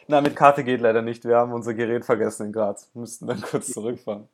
Na, 0.07 0.21
mit 0.21 0.35
Karte 0.35 0.63
geht 0.63 0.81
leider 0.81 1.01
nicht. 1.01 1.25
Wir 1.25 1.35
haben 1.37 1.51
unser 1.51 1.73
Gerät 1.73 2.05
vergessen 2.05 2.47
in 2.47 2.53
Graz. 2.53 2.89
Wir 2.93 3.01
müssten 3.01 3.27
dann 3.27 3.41
kurz 3.41 3.71
zurückfahren. 3.73 4.27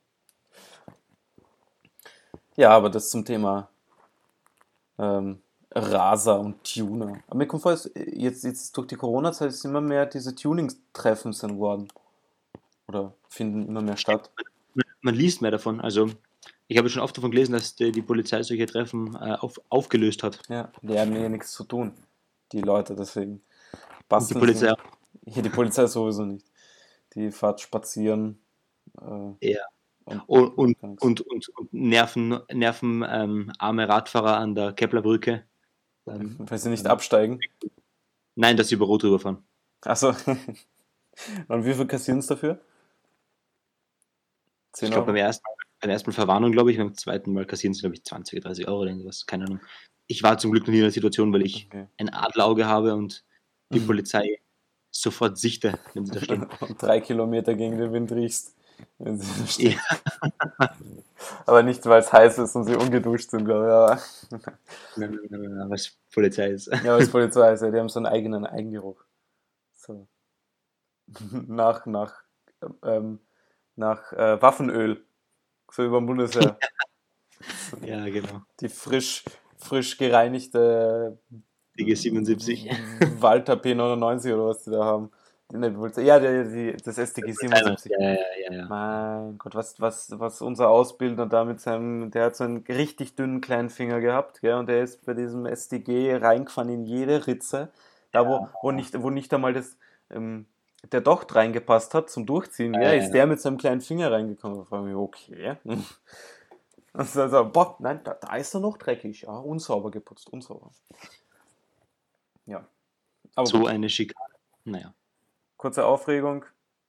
Ja, 2.56 2.70
aber 2.70 2.90
das 2.90 3.10
zum 3.10 3.24
Thema 3.24 3.68
ähm, 4.98 5.40
Raser 5.72 6.38
und 6.38 6.62
Tuner. 6.62 7.18
Aber 7.26 7.36
mir 7.38 7.46
kommt 7.48 7.62
vor, 7.64 7.72
jetzt, 7.96 8.44
jetzt 8.44 8.76
durch 8.76 8.86
die 8.86 8.94
Corona-Zeit 8.96 9.48
ist 9.48 9.64
immer 9.64 9.80
mehr 9.80 10.06
diese 10.06 10.34
Tuning-Treffen 10.34 11.32
sind 11.32 11.54
geworden. 11.54 11.88
Oder 12.86 13.12
finden 13.28 13.66
immer 13.66 13.82
mehr 13.82 13.96
statt. 13.96 14.30
man, 14.74 14.84
man 15.00 15.14
liest 15.14 15.42
mehr 15.42 15.50
davon. 15.50 15.80
Also, 15.80 16.10
ich 16.68 16.78
habe 16.78 16.88
schon 16.88 17.02
oft 17.02 17.16
davon 17.16 17.32
gelesen, 17.32 17.52
dass 17.52 17.74
die, 17.74 17.90
die 17.90 18.02
Polizei 18.02 18.40
solche 18.44 18.66
Treffen 18.66 19.16
äh, 19.16 19.32
auf, 19.40 19.60
aufgelöst 19.68 20.22
hat. 20.22 20.38
Ja, 20.48 20.70
die 20.82 20.98
haben 20.98 21.16
ja 21.16 21.28
nichts 21.28 21.50
zu 21.50 21.64
tun. 21.64 21.92
Die 22.52 22.60
Leute, 22.60 22.94
deswegen. 22.94 23.42
Und 24.08 24.30
die 24.30 24.34
Polizei 24.34 24.68
sie- 24.68 24.76
Hier 25.26 25.42
die 25.42 25.48
Polizei 25.50 25.86
sowieso 25.86 26.24
nicht. 26.24 26.46
Die 27.14 27.30
fährt 27.30 27.60
spazieren. 27.60 28.40
Äh, 29.00 29.32
Ja. 29.54 29.60
und, 30.26 30.48
und, 30.58 30.82
und, 30.82 31.00
und, 31.02 31.48
und, 31.48 31.72
nerven, 31.72 32.38
nerven 32.52 33.04
ähm, 33.08 33.52
arme 33.58 33.88
Radfahrer 33.88 34.36
an 34.36 34.54
der 34.54 34.72
Keplerbrücke. 34.72 35.44
Ähm, 36.06 36.36
weil 36.38 36.58
sie 36.58 36.68
nicht 36.70 36.86
absteigen. 36.86 37.40
nein, 38.34 38.56
dass 38.56 38.68
sie 38.68 38.74
über 38.74 38.86
Rot 38.86 39.04
rüberfahren. 39.04 39.44
Achso. 39.82 40.08
und 41.48 41.64
wie 41.64 41.74
viel 41.74 41.86
kassieren 41.86 42.18
es 42.20 42.26
dafür? 42.26 42.60
10 44.72 44.86
Ich 44.86 44.92
glaube, 44.92 45.06
beim 45.06 45.16
ersten, 45.16 45.44
beim 45.80 45.90
ersten 45.90 46.10
Mal 46.10 46.14
Verwarnung, 46.14 46.52
glaube 46.52 46.70
ich, 46.72 46.78
beim 46.78 46.94
zweiten 46.94 47.32
Mal 47.32 47.46
kassieren 47.46 47.74
sie, 47.74 47.80
glaube 47.80 47.94
ich, 47.94 48.04
20, 48.04 48.42
30 48.42 48.68
Euro 48.68 48.80
oder 48.80 48.90
irgendwas. 48.90 49.24
Keine 49.26 49.44
Ahnung. 49.44 49.60
Ich 50.06 50.22
war 50.22 50.36
zum 50.36 50.50
Glück 50.50 50.64
noch 50.64 50.70
nie 50.72 50.78
in 50.78 50.82
der 50.82 50.90
Situation, 50.90 51.32
weil 51.32 51.46
ich 51.46 51.66
Okay. 51.66 51.86
ein 51.98 52.12
Adlerauge 52.12 52.66
habe 52.66 52.94
und 52.94 53.24
die 53.72 53.80
Mhm. 53.80 53.86
Polizei 53.86 54.40
sofort 55.00 55.38
sichte, 55.38 55.78
wenn 55.94 56.06
sie 56.06 56.12
da 56.12 56.20
stehen. 56.20 56.46
Und 56.60 56.80
drei 56.82 57.00
Kilometer 57.00 57.54
gegen 57.54 57.78
den 57.78 57.92
Wind 57.92 58.12
riechst. 58.12 58.54
Wenn 58.98 59.18
sie 59.18 59.40
da 59.40 59.46
stehen. 59.46 59.80
Ja. 60.60 60.70
Aber 61.46 61.62
nicht, 61.62 61.84
weil 61.86 62.00
es 62.00 62.12
heiß 62.12 62.38
ist 62.38 62.54
und 62.56 62.64
sie 62.64 62.74
ungeduscht 62.76 63.30
sind, 63.30 63.44
glaube 63.44 63.66
ich. 63.66 63.72
Aber, 63.72 64.00
Nein, 64.96 65.18
nein, 65.30 65.40
nein, 65.40 65.54
nein, 65.56 65.70
Was 65.70 65.96
Polizei 66.12 66.48
ist. 66.50 66.66
ja, 66.82 66.94
als 66.94 67.10
Polizei 67.10 67.52
ist 67.52 67.62
ja, 67.62 67.70
die 67.70 67.78
haben 67.78 67.88
so 67.88 67.98
einen 67.98 68.06
eigenen 68.06 68.46
Eigengeruch. 68.46 69.02
So. 69.74 70.08
Nach, 71.46 71.84
nach, 71.86 72.22
ähm, 72.82 73.20
nach 73.76 74.12
äh, 74.12 74.40
Waffenöl. 74.40 75.04
So 75.70 75.84
über 75.84 75.98
dem 75.98 76.06
Bundesheer. 76.06 76.58
Ja, 77.82 78.04
genau. 78.08 78.42
Die 78.60 78.68
frisch, 78.68 79.24
frisch 79.58 79.98
gereinigte 79.98 81.18
DG 81.78 81.94
77. 81.94 82.70
Walter 83.20 83.54
P99 83.54 84.34
oder 84.34 84.46
was 84.46 84.64
die 84.64 84.70
da 84.70 84.84
haben. 84.84 85.10
Ja, 85.52 86.18
die, 86.18 86.50
die, 86.50 86.76
das 86.82 86.98
SDG 86.98 87.32
77. 87.32 87.92
Ja, 87.92 88.00
ja, 88.00 88.14
ja, 88.48 88.52
ja. 88.52 88.66
Mein 88.66 89.38
Gott, 89.38 89.54
was, 89.54 89.78
was, 89.80 90.18
was 90.18 90.40
unser 90.40 90.70
Ausbilder 90.70 91.26
da 91.26 91.44
mit 91.44 91.60
seinem, 91.60 92.10
der 92.10 92.26
hat 92.26 92.36
so 92.36 92.44
einen 92.44 92.64
richtig 92.66 93.14
dünnen 93.14 93.40
kleinen 93.40 93.70
Finger 93.70 94.00
gehabt, 94.00 94.40
gell, 94.40 94.54
und 94.54 94.68
der 94.68 94.82
ist 94.82 95.04
bei 95.04 95.14
diesem 95.14 95.46
SDG 95.46 96.16
reingefahren 96.16 96.70
in 96.70 96.86
jede 96.86 97.26
Ritze, 97.26 97.70
da 98.10 98.26
wo, 98.26 98.48
wo 98.62 98.72
nicht, 98.72 99.00
wo 99.00 99.10
nicht 99.10 99.32
einmal 99.34 99.52
das, 99.52 99.76
ähm, 100.10 100.46
der 100.90 101.02
Docht 101.02 101.34
reingepasst 101.34 101.94
hat 101.94 102.10
zum 102.10 102.26
Durchziehen, 102.26 102.74
Ja, 102.74 102.92
ist 102.92 103.12
der 103.12 103.26
mit 103.26 103.40
seinem 103.40 103.58
kleinen 103.58 103.80
Finger 103.80 104.10
reingekommen. 104.10 104.58
Da 104.58 104.64
frage 104.64 104.82
ich 104.82 104.94
mich, 104.94 104.96
okay. 104.96 105.56
Und 106.94 107.08
so, 107.08 107.26
so, 107.26 107.44
boah, 107.50 107.76
nein, 107.80 108.00
da, 108.04 108.14
da 108.14 108.36
ist 108.36 108.54
er 108.54 108.60
noch 108.60 108.76
dreckig, 108.76 109.22
ja, 109.22 109.36
unsauber 109.36 109.90
geputzt, 109.90 110.32
unsauber. 110.32 110.70
Aber 113.34 113.46
So 113.46 113.60
gut. 113.60 113.68
eine 113.68 113.88
Schikane. 113.88 114.34
Naja. 114.64 114.94
Kurze 115.56 115.84
Aufregung. 115.86 116.44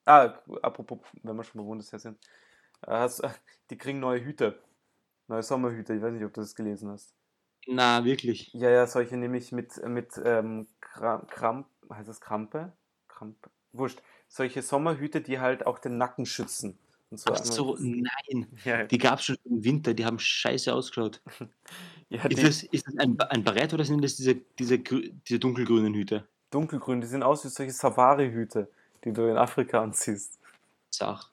Ah, 0.05 0.35
apropos, 0.61 0.99
wenn 1.23 1.35
wir 1.35 1.43
schon 1.43 1.61
bei 1.61 1.65
Bundesheer 1.65 1.99
sind. 1.99 2.17
Äh, 2.81 2.91
Hast, 2.91 3.21
die 3.69 3.77
kriegen 3.77 3.99
neue 3.99 4.23
Hüte. 4.23 4.61
Neue 5.27 5.43
Sommerhüte. 5.43 5.93
Ich 5.95 6.01
weiß 6.01 6.13
nicht, 6.13 6.23
ob 6.23 6.33
du 6.33 6.41
das 6.41 6.55
gelesen 6.55 6.89
hast. 6.91 7.13
Na, 7.67 8.05
wirklich. 8.05 8.51
Ja, 8.53 8.69
ja, 8.69 8.85
solche 8.85 9.17
nämlich 9.17 9.51
mit, 9.51 9.75
mit 9.87 10.21
ähm, 10.23 10.67
Kram, 10.81 11.25
Kramp, 11.27 11.67
heißt 11.91 12.07
das 12.07 12.21
Krampe? 12.21 12.73
Krampe? 13.07 13.49
Wurscht. 13.71 14.01
Solche 14.27 14.61
Sommerhüte, 14.61 15.21
die 15.21 15.39
halt 15.39 15.65
auch 15.65 15.79
den 15.79 15.97
Nacken 15.97 16.25
schützen. 16.27 16.77
Und 17.09 17.19
so 17.19 17.31
Ach 17.33 17.43
so, 17.43 17.75
nein. 17.79 18.47
Ja, 18.63 18.83
Die 18.83 18.97
gab 18.99 19.19
es 19.19 19.25
schon 19.25 19.37
im 19.45 19.63
Winter, 19.63 19.93
die 19.95 20.05
haben 20.05 20.19
scheiße 20.19 20.73
ausgeschaut. 20.73 21.21
ja 22.09 22.23
Ist 22.25 22.43
das, 22.43 22.63
ist 22.63 22.87
das 22.87 22.97
ein, 22.97 23.19
ein 23.19 23.43
Barett 23.43 23.73
oder 23.73 23.83
sind 23.85 24.03
das 24.03 24.15
diese, 24.15 24.35
diese, 24.35 24.79
diese 24.79 25.39
dunkelgrünen 25.39 25.93
Hüte? 25.93 26.27
Dunkelgrün, 26.55 27.01
die 27.01 27.07
sehen 27.07 27.23
aus 27.23 27.43
wie 27.43 27.49
solche 27.49 27.73
Safari-Hüte, 27.73 28.69
die 29.03 29.11
du 29.13 29.29
in 29.29 29.37
Afrika 29.37 29.81
anziehst. 29.83 30.39
Sach. 30.89 31.29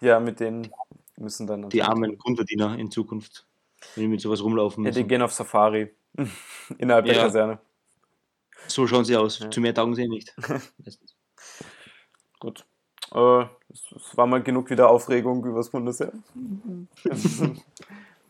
Ja, 0.00 0.20
mit 0.20 0.40
denen 0.40 0.70
müssen 1.16 1.46
dann. 1.46 1.68
Die 1.68 1.82
armen 1.82 2.16
Grundverdiener 2.16 2.78
in 2.78 2.90
Zukunft, 2.90 3.46
wenn 3.94 4.02
die 4.02 4.08
mit 4.08 4.20
sowas 4.20 4.42
rumlaufen 4.42 4.84
Ja, 4.84 4.90
müssen. 4.90 5.02
die 5.02 5.08
gehen 5.08 5.22
auf 5.22 5.32
Safari. 5.32 5.92
Innerhalb 6.78 7.06
der 7.06 7.16
Ja. 7.16 7.22
Kaserne. 7.24 7.58
So 8.68 8.86
schauen 8.86 9.04
sie 9.04 9.16
aus. 9.16 9.40
Ja. 9.40 9.50
Zu 9.50 9.60
mehr 9.60 9.74
taugen 9.74 9.94
sie 9.94 10.02
eh 10.02 10.08
nicht. 10.08 10.34
Gut. 12.40 12.64
Äh, 13.12 13.44
es 13.70 14.16
war 14.16 14.26
mal 14.26 14.42
genug 14.42 14.70
wieder 14.70 14.88
Aufregung 14.88 15.44
übers 15.44 15.70
Bundesheer. 15.70 16.12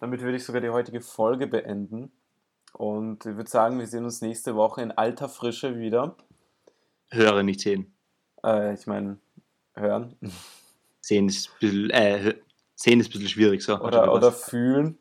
Damit 0.00 0.20
würde 0.20 0.36
ich 0.36 0.44
sogar 0.44 0.60
die 0.60 0.70
heutige 0.70 1.00
Folge 1.00 1.46
beenden. 1.46 2.10
Und 2.72 3.26
ich 3.26 3.36
würde 3.36 3.50
sagen, 3.50 3.78
wir 3.78 3.86
sehen 3.86 4.04
uns 4.04 4.20
nächste 4.20 4.54
Woche 4.54 4.82
in 4.82 4.92
alter 4.92 5.28
Frische 5.28 5.78
wieder. 5.78 6.16
Höre, 7.10 7.42
nicht 7.42 7.60
sehen. 7.60 7.92
Äh, 8.44 8.74
ich 8.74 8.86
meine, 8.86 9.18
hören. 9.74 10.16
Sehen 11.00 11.28
ist 11.28 11.48
ein 11.48 11.52
bisschen, 11.60 11.90
äh, 11.90 12.34
sehen 12.74 13.00
ist 13.00 13.06
ein 13.06 13.12
bisschen 13.12 13.28
schwierig. 13.28 13.62
So, 13.62 13.80
Oder, 13.80 14.12
oder 14.12 14.30
fühlen. 14.30 14.98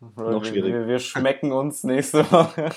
Noch 0.00 0.42
wir, 0.42 0.44
schwieriger. 0.44 0.80
wir, 0.80 0.86
wir 0.86 0.98
schmecken 0.98 1.52
uns 1.52 1.82
nächste 1.82 2.30
Woche. 2.30 2.68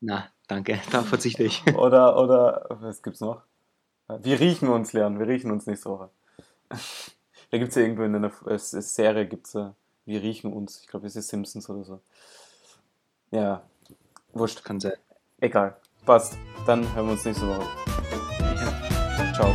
Na, 0.00 0.28
danke, 0.48 0.78
da 0.92 1.02
verzichte 1.02 1.44
ich. 1.44 1.64
Oder, 1.74 2.20
oder, 2.20 2.66
was 2.68 3.02
gibt's 3.02 3.20
noch? 3.20 3.42
Wir 4.20 4.38
riechen 4.38 4.68
uns, 4.68 4.92
Leon. 4.92 5.18
Wir 5.18 5.28
riechen 5.28 5.50
uns 5.50 5.66
nächste 5.66 5.90
Woche. 5.90 6.10
Da 7.50 7.58
gibt's 7.58 7.74
ja 7.74 7.82
irgendwo 7.82 8.02
in 8.02 8.14
einer 8.14 8.32
äh, 8.46 8.58
Serie, 8.58 9.26
gibt's 9.26 9.54
ja, 9.54 9.74
wir 10.04 10.22
riechen 10.22 10.52
uns. 10.52 10.80
Ich 10.82 10.88
glaube, 10.88 11.06
es 11.06 11.16
ist 11.16 11.28
Simpsons 11.28 11.68
oder 11.70 11.84
so. 11.84 12.00
Ja, 13.30 13.62
wurscht. 14.32 14.64
Kann 14.64 14.80
sein. 14.80 14.94
Egal. 15.40 15.76
Passt. 16.06 16.38
Dann 16.66 16.82
hören 16.94 17.06
wir 17.06 17.12
uns 17.12 17.24
nächste 17.24 17.46
Woche. 17.46 17.66
Ja. 18.56 19.32
Ciao. 19.34 19.54